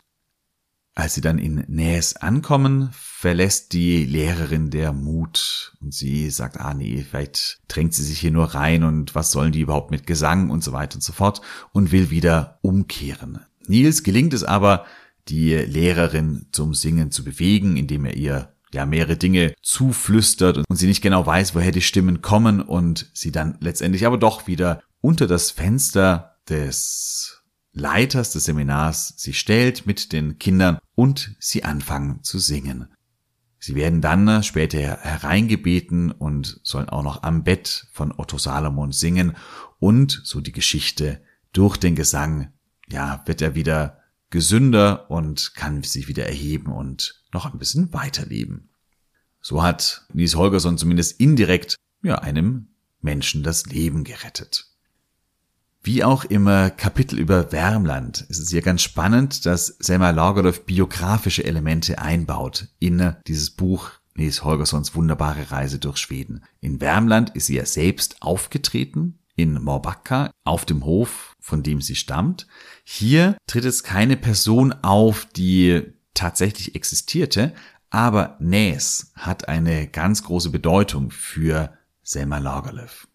Als 0.96 1.14
sie 1.14 1.20
dann 1.20 1.38
in 1.38 1.64
Näs 1.66 2.14
ankommen, 2.14 2.90
verlässt 2.92 3.72
die 3.72 4.04
Lehrerin 4.04 4.70
der 4.70 4.92
Mut 4.92 5.76
und 5.80 5.92
sie 5.92 6.30
sagt, 6.30 6.60
ah 6.60 6.72
nee, 6.72 7.04
vielleicht 7.08 7.60
drängt 7.66 7.94
sie 7.94 8.04
sich 8.04 8.20
hier 8.20 8.30
nur 8.30 8.54
rein 8.54 8.84
und 8.84 9.14
was 9.16 9.32
sollen 9.32 9.50
die 9.50 9.60
überhaupt 9.60 9.90
mit 9.90 10.06
Gesang 10.06 10.50
und 10.50 10.62
so 10.62 10.72
weiter 10.72 10.96
und 10.96 11.02
so 11.02 11.12
fort 11.12 11.40
und 11.72 11.90
will 11.90 12.10
wieder 12.10 12.58
umkehren. 12.62 13.40
Nils 13.66 14.04
gelingt 14.04 14.34
es 14.34 14.44
aber, 14.44 14.84
die 15.28 15.54
Lehrerin 15.54 16.46
zum 16.52 16.74
Singen 16.74 17.10
zu 17.10 17.24
bewegen, 17.24 17.76
indem 17.76 18.04
er 18.04 18.16
ihr 18.16 18.54
ja 18.72 18.86
mehrere 18.86 19.16
Dinge 19.16 19.54
zuflüstert 19.62 20.58
und 20.68 20.76
sie 20.76 20.86
nicht 20.86 21.02
genau 21.02 21.26
weiß, 21.26 21.54
woher 21.56 21.72
die 21.72 21.80
Stimmen 21.80 22.22
kommen 22.22 22.60
und 22.60 23.10
sie 23.14 23.32
dann 23.32 23.56
letztendlich 23.60 24.06
aber 24.06 24.18
doch 24.18 24.46
wieder 24.46 24.82
unter 25.00 25.26
das 25.26 25.50
Fenster 25.50 26.36
des 26.48 27.42
Leiters 27.72 28.32
des 28.32 28.44
Seminars 28.44 29.14
sich 29.16 29.38
stellt 29.38 29.86
mit 29.86 30.12
den 30.12 30.38
Kindern 30.38 30.78
und 30.94 31.34
sie 31.38 31.64
anfangen 31.64 32.22
zu 32.22 32.38
singen. 32.38 32.88
Sie 33.58 33.74
werden 33.74 34.00
dann 34.00 34.42
später 34.42 34.78
hereingebeten 34.78 36.10
und 36.10 36.60
sollen 36.62 36.90
auch 36.90 37.02
noch 37.02 37.22
am 37.22 37.44
Bett 37.44 37.86
von 37.92 38.12
Otto 38.12 38.36
Salomon 38.36 38.92
singen 38.92 39.36
und 39.78 40.20
so 40.24 40.40
die 40.40 40.52
Geschichte 40.52 41.22
durch 41.52 41.76
den 41.76 41.94
Gesang, 41.94 42.52
ja, 42.88 43.22
wird 43.26 43.40
er 43.40 43.54
wieder 43.54 44.00
gesünder 44.28 45.10
und 45.10 45.54
kann 45.54 45.82
sich 45.82 46.08
wieder 46.08 46.26
erheben 46.26 46.72
und 46.72 47.22
noch 47.32 47.46
ein 47.46 47.58
bisschen 47.58 47.92
weiterleben. 47.92 48.70
So 49.40 49.62
hat 49.62 50.06
Nies 50.12 50.34
Holgersson 50.34 50.76
zumindest 50.76 51.20
indirekt 51.20 51.76
ja 52.02 52.16
einem 52.16 52.68
Menschen 53.00 53.42
das 53.42 53.66
Leben 53.66 54.04
gerettet. 54.04 54.73
Wie 55.86 56.02
auch 56.02 56.24
immer 56.24 56.70
Kapitel 56.70 57.18
über 57.18 57.52
Wärmland 57.52 58.22
ist 58.30 58.38
es 58.38 58.48
hier 58.48 58.62
ganz 58.62 58.80
spannend, 58.80 59.44
dass 59.44 59.66
Selma 59.66 60.08
Lagerlöf 60.08 60.64
biografische 60.64 61.44
Elemente 61.44 61.98
einbaut 61.98 62.68
in 62.78 63.14
dieses 63.26 63.50
Buch 63.50 63.90
Nies 64.14 64.44
Holgerssons 64.44 64.94
wunderbare 64.94 65.50
Reise 65.50 65.78
durch 65.78 65.98
Schweden. 65.98 66.42
In 66.62 66.80
Wärmland 66.80 67.36
ist 67.36 67.46
sie 67.46 67.56
ja 67.56 67.66
selbst 67.66 68.22
aufgetreten, 68.22 69.18
in 69.36 69.62
Morbacka, 69.62 70.30
auf 70.44 70.64
dem 70.64 70.86
Hof, 70.86 71.34
von 71.38 71.62
dem 71.62 71.82
sie 71.82 71.96
stammt. 71.96 72.46
Hier 72.84 73.36
tritt 73.46 73.66
es 73.66 73.82
keine 73.82 74.16
Person 74.16 74.72
auf, 74.72 75.26
die 75.36 75.82
tatsächlich 76.14 76.74
existierte, 76.76 77.52
aber 77.90 78.38
Näs 78.40 79.12
hat 79.16 79.48
eine 79.48 79.86
ganz 79.88 80.22
große 80.22 80.48
Bedeutung 80.48 81.10
für 81.10 81.76
Selma 82.02 82.38
Lagerlöf. 82.38 83.06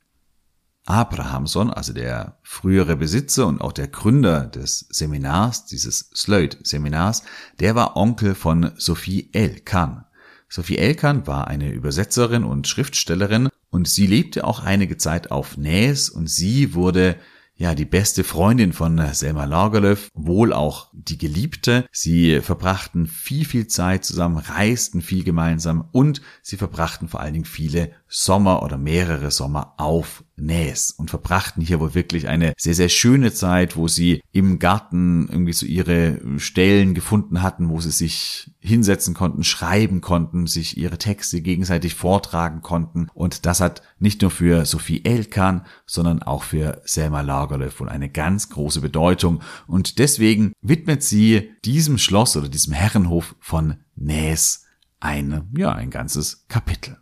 Abrahamson, 0.90 1.70
also 1.70 1.94
der 1.94 2.40
frühere 2.42 2.96
Besitzer 2.96 3.46
und 3.46 3.62
auch 3.62 3.72
der 3.72 3.88
Gründer 3.88 4.48
des 4.48 4.88
Seminars, 4.90 5.66
dieses 5.66 6.10
Slöjd-Seminars, 6.16 7.24
der 7.60 7.76
war 7.76 7.96
Onkel 7.96 8.34
von 8.34 8.72
Sophie 8.78 9.30
Elkan. 9.34 10.06
Sophie 10.48 10.78
Elkan 10.78 11.28
war 11.28 11.48
eine 11.48 11.72
Übersetzerin 11.72 12.44
und 12.44 12.68
Schriftstellerin 12.68 13.50
und 13.70 13.88
sie 13.88 14.08
lebte 14.08 14.44
auch 14.46 14.64
einige 14.64 14.98
Zeit 14.98 15.30
auf 15.30 15.58
Näs 15.58 16.10
und 16.10 16.28
sie 16.28 16.74
wurde 16.74 17.18
ja, 17.60 17.76
die 17.76 17.86
beste 17.86 18.24
Freundin 18.24 18.72
von 18.72 18.98
Selma 19.14 19.44
Lagerlöf, 19.44 20.10
wohl 20.14 20.54
auch 20.54 20.90
die 20.94 21.18
Geliebte. 21.18 21.86
Sie 21.92 22.40
verbrachten 22.40 23.06
viel, 23.06 23.44
viel 23.44 23.68
Zeit 23.68 24.06
zusammen, 24.06 24.38
reisten 24.38 25.02
viel 25.02 25.26
gemeinsam 25.26 25.90
und 25.92 26.22
sie 26.42 26.56
verbrachten 26.56 27.10
vor 27.10 27.20
allen 27.20 27.34
Dingen 27.34 27.46
viele 27.46 27.92
Sommer 28.12 28.64
oder 28.64 28.80
mehrere 28.80 29.30
Sommer 29.30 29.76
auf 29.78 30.24
Näs 30.36 30.92
und 30.92 31.12
verbrachten 31.12 31.62
hier 31.62 31.80
wohl 31.80 31.94
wirklich 31.94 32.28
eine 32.28 32.54
sehr, 32.58 32.74
sehr 32.74 32.90
schöne 32.90 33.32
Zeit, 33.34 33.76
wo 33.78 33.88
sie 33.88 34.22
im 34.32 34.58
Garten 34.58 35.28
irgendwie 35.30 35.54
so 35.54 35.68
ihre 35.68 36.20
Stellen 36.40 36.96
gefunden 36.96 37.44
hatten, 37.44 37.70
wo 37.70 37.80
sie 37.80 37.92
sich 37.92 38.52
hinsetzen 38.60 39.14
konnten, 39.14 39.44
schreiben 39.44 40.02
konnten, 40.02 40.48
sich 40.48 40.76
ihre 40.78 40.98
Texte 40.98 41.42
gegenseitig 41.42 41.94
vortragen 41.94 42.62
konnten. 42.62 43.10
Und 43.14 43.46
das 43.46 43.62
hat 43.62 43.84
nicht 44.00 44.24
nur 44.24 44.32
für 44.32 44.66
Sophie 44.66 45.06
Elkan, 45.06 45.66
sondern 45.86 46.24
auch 46.24 46.42
für 46.42 46.82
Selma 46.86 47.22
Lagerlöf 47.22 47.80
wohl 47.80 47.90
eine 47.90 48.10
ganz 48.10 48.50
große 48.50 48.82
Bedeutung. 48.82 49.42
Und 49.68 50.00
deswegen 50.00 50.54
widmet 50.62 51.04
sie 51.04 51.52
diesem 51.64 52.00
Schloss 52.00 52.36
oder 52.36 52.50
diesem 52.50 52.74
Herrenhof 52.74 53.36
von 53.40 53.76
Näs 53.96 54.66
ein, 55.00 55.50
ja, 55.56 55.72
ein 55.74 55.92
ganzes 55.92 56.48
Kapitel. 56.48 56.98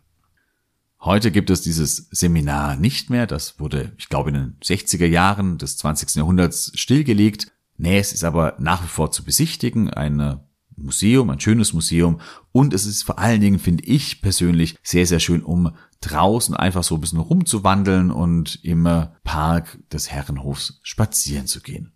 Heute 1.00 1.30
gibt 1.30 1.50
es 1.50 1.62
dieses 1.62 2.08
Seminar 2.10 2.76
nicht 2.76 3.08
mehr. 3.08 3.26
Das 3.26 3.60
wurde, 3.60 3.92
ich 3.98 4.08
glaube, 4.08 4.30
in 4.30 4.34
den 4.34 4.56
60er 4.62 5.06
Jahren 5.06 5.56
des 5.58 5.76
20. 5.76 6.16
Jahrhunderts 6.16 6.72
stillgelegt. 6.74 7.52
Näs 7.76 8.12
ist 8.12 8.24
aber 8.24 8.56
nach 8.58 8.82
wie 8.82 8.88
vor 8.88 9.12
zu 9.12 9.24
besichtigen. 9.24 9.90
Ein 9.90 10.40
Museum, 10.76 11.30
ein 11.30 11.40
schönes 11.40 11.72
Museum. 11.72 12.20
Und 12.50 12.74
es 12.74 12.84
ist 12.84 13.04
vor 13.04 13.18
allen 13.18 13.40
Dingen, 13.40 13.60
finde 13.60 13.84
ich 13.84 14.22
persönlich, 14.22 14.76
sehr, 14.82 15.06
sehr 15.06 15.20
schön, 15.20 15.42
um 15.42 15.74
draußen 16.00 16.54
einfach 16.56 16.82
so 16.82 16.96
ein 16.96 17.00
bisschen 17.00 17.20
rumzuwandeln 17.20 18.10
und 18.10 18.64
im 18.64 18.84
Park 19.22 19.78
des 19.92 20.10
Herrenhofs 20.10 20.80
spazieren 20.82 21.46
zu 21.46 21.60
gehen. 21.60 21.92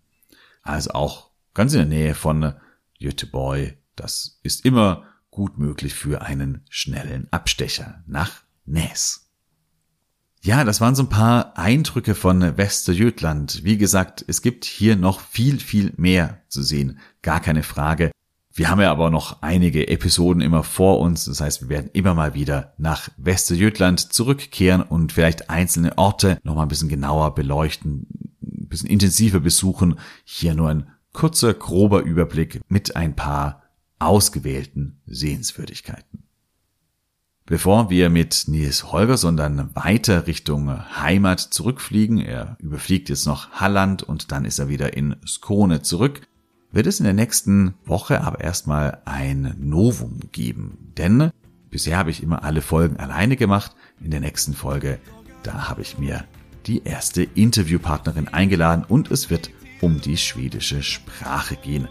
Also 0.63 0.91
auch 0.91 1.31
ganz 1.55 1.73
in 1.73 1.79
der 1.79 1.89
Nähe 1.89 2.15
von 2.15 2.55
Göteborg. 3.01 3.77
Das 3.97 4.39
ist 4.43 4.65
immer 4.65 5.05
gut 5.31 5.59
möglich 5.59 5.95
für 5.95 6.23
einen 6.23 6.65
schnellen 6.69 7.27
Abstecher 7.33 8.03
nach 8.07 8.42
Näs. 8.65 9.29
Ja, 10.45 10.65
das 10.65 10.81
waren 10.81 10.97
so 10.97 11.05
ein 11.05 11.09
paar 11.09 11.57
Eindrücke 11.57 12.17
von 12.17 12.57
Westerjötland. 12.57 13.63
Wie 13.63 13.79
gesagt, 13.79 14.25
es 14.27 14.43
gibt 14.43 14.65
hier 14.65 14.97
noch 14.97 15.21
viel, 15.21 15.61
viel 15.61 15.93
mehr 15.97 16.41
zu 16.49 16.63
sehen. 16.63 16.99
Gar 17.23 17.39
keine 17.39 17.63
Frage. 17.63 18.11
Wir 18.53 18.69
haben 18.69 18.81
ja 18.81 18.91
aber 18.91 19.09
noch 19.11 19.41
einige 19.41 19.87
Episoden 19.87 20.43
immer 20.43 20.65
vor 20.65 20.99
uns. 20.99 21.27
Das 21.27 21.41
heißt, 21.41 21.63
wir 21.63 21.69
werden 21.69 21.91
immer 21.93 22.15
mal 22.15 22.35
wieder 22.35 22.75
nach 22.77 23.09
Westerjötland 23.17 24.13
zurückkehren 24.13 24.83
und 24.83 25.13
vielleicht 25.13 25.49
einzelne 25.49 25.97
Orte 25.97 26.39
noch 26.43 26.57
mal 26.57 26.63
ein 26.63 26.69
bisschen 26.69 26.89
genauer 26.89 27.35
beleuchten, 27.37 28.09
ein 28.43 28.69
bisschen 28.69 28.91
intensiver 28.91 29.41
besuchen. 29.41 29.95
Hier 30.25 30.55
nur 30.55 30.71
ein 30.71 30.91
kurzer, 31.13 31.55
grober 31.55 32.01
Überblick 32.01 32.61
mit 32.69 32.97
ein 32.97 33.15
paar 33.15 33.63
ausgewählten 34.01 35.01
Sehenswürdigkeiten. 35.07 36.25
Bevor 37.45 37.91
wir 37.91 38.09
mit 38.09 38.45
Nils 38.47 38.93
Holgersson 38.93 39.37
dann 39.37 39.75
weiter 39.75 40.29
Richtung 40.29 40.71
Heimat 41.01 41.41
zurückfliegen, 41.41 42.19
er 42.19 42.57
überfliegt 42.61 43.09
jetzt 43.09 43.27
noch 43.27 43.51
Halland 43.51 44.05
und 44.05 44.31
dann 44.31 44.45
ist 44.45 44.61
er 44.61 44.69
wieder 44.69 44.97
in 44.97 45.17
Skone 45.27 45.83
zurück, 45.83 46.23
wird 46.71 46.87
es 46.87 47.01
in 47.01 47.05
der 47.05 47.15
nächsten 47.15 47.75
Woche 47.85 48.23
aber 48.23 48.41
erstmal 48.41 49.03
ein 49.05 49.57
Novum 49.59 50.21
geben. 50.31 50.93
Denn 50.97 51.33
bisher 51.69 51.99
habe 51.99 52.11
ich 52.11 52.23
immer 52.23 52.45
alle 52.45 52.63
Folgen 52.63 52.99
alleine 52.99 53.37
gemacht. 53.37 53.73
In 54.01 54.13
der 54.13 54.21
nächsten 54.21 54.55
Folge, 54.55 55.01
da 55.43 55.69
habe 55.69 55.83
ich 55.83 55.99
mir 55.99 56.25
die 56.67 56.85
erste 56.85 57.25
Interviewpartnerin 57.25 58.29
eingeladen 58.29 58.85
und 58.89 59.11
es 59.11 59.31
wird 59.31 59.51
um 59.81 60.01
die 60.01 60.17
schwedische 60.17 60.83
Sprache 60.85 61.57
gehen. 61.57 61.89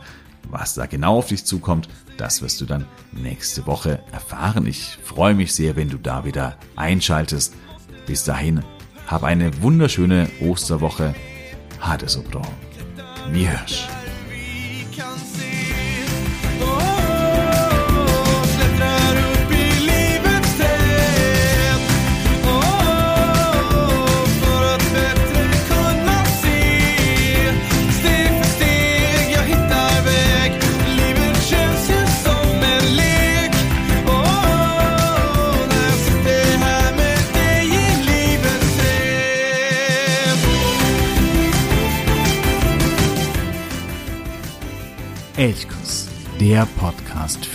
Was 0.49 0.75
da 0.75 0.85
genau 0.85 1.17
auf 1.17 1.27
dich 1.27 1.45
zukommt, 1.45 1.89
das 2.21 2.43
wirst 2.43 2.61
du 2.61 2.65
dann 2.65 2.85
nächste 3.11 3.65
Woche 3.65 4.03
erfahren. 4.11 4.67
Ich 4.67 4.99
freue 5.03 5.33
mich 5.33 5.53
sehr, 5.53 5.75
wenn 5.75 5.89
du 5.89 5.97
da 5.97 6.23
wieder 6.23 6.55
einschaltest. 6.75 7.55
Bis 8.05 8.23
dahin, 8.23 8.63
hab 9.07 9.23
eine 9.23 9.63
wunderschöne 9.63 10.29
Osterwoche. 10.39 11.15
Hade 11.79 12.07
so 12.07 12.21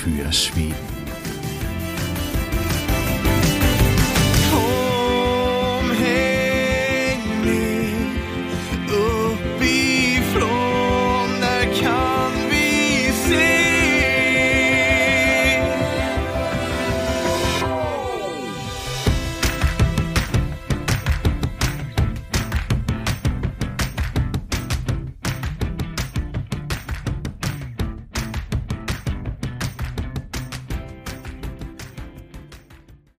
fyres 0.07 0.57
vi 0.57 0.96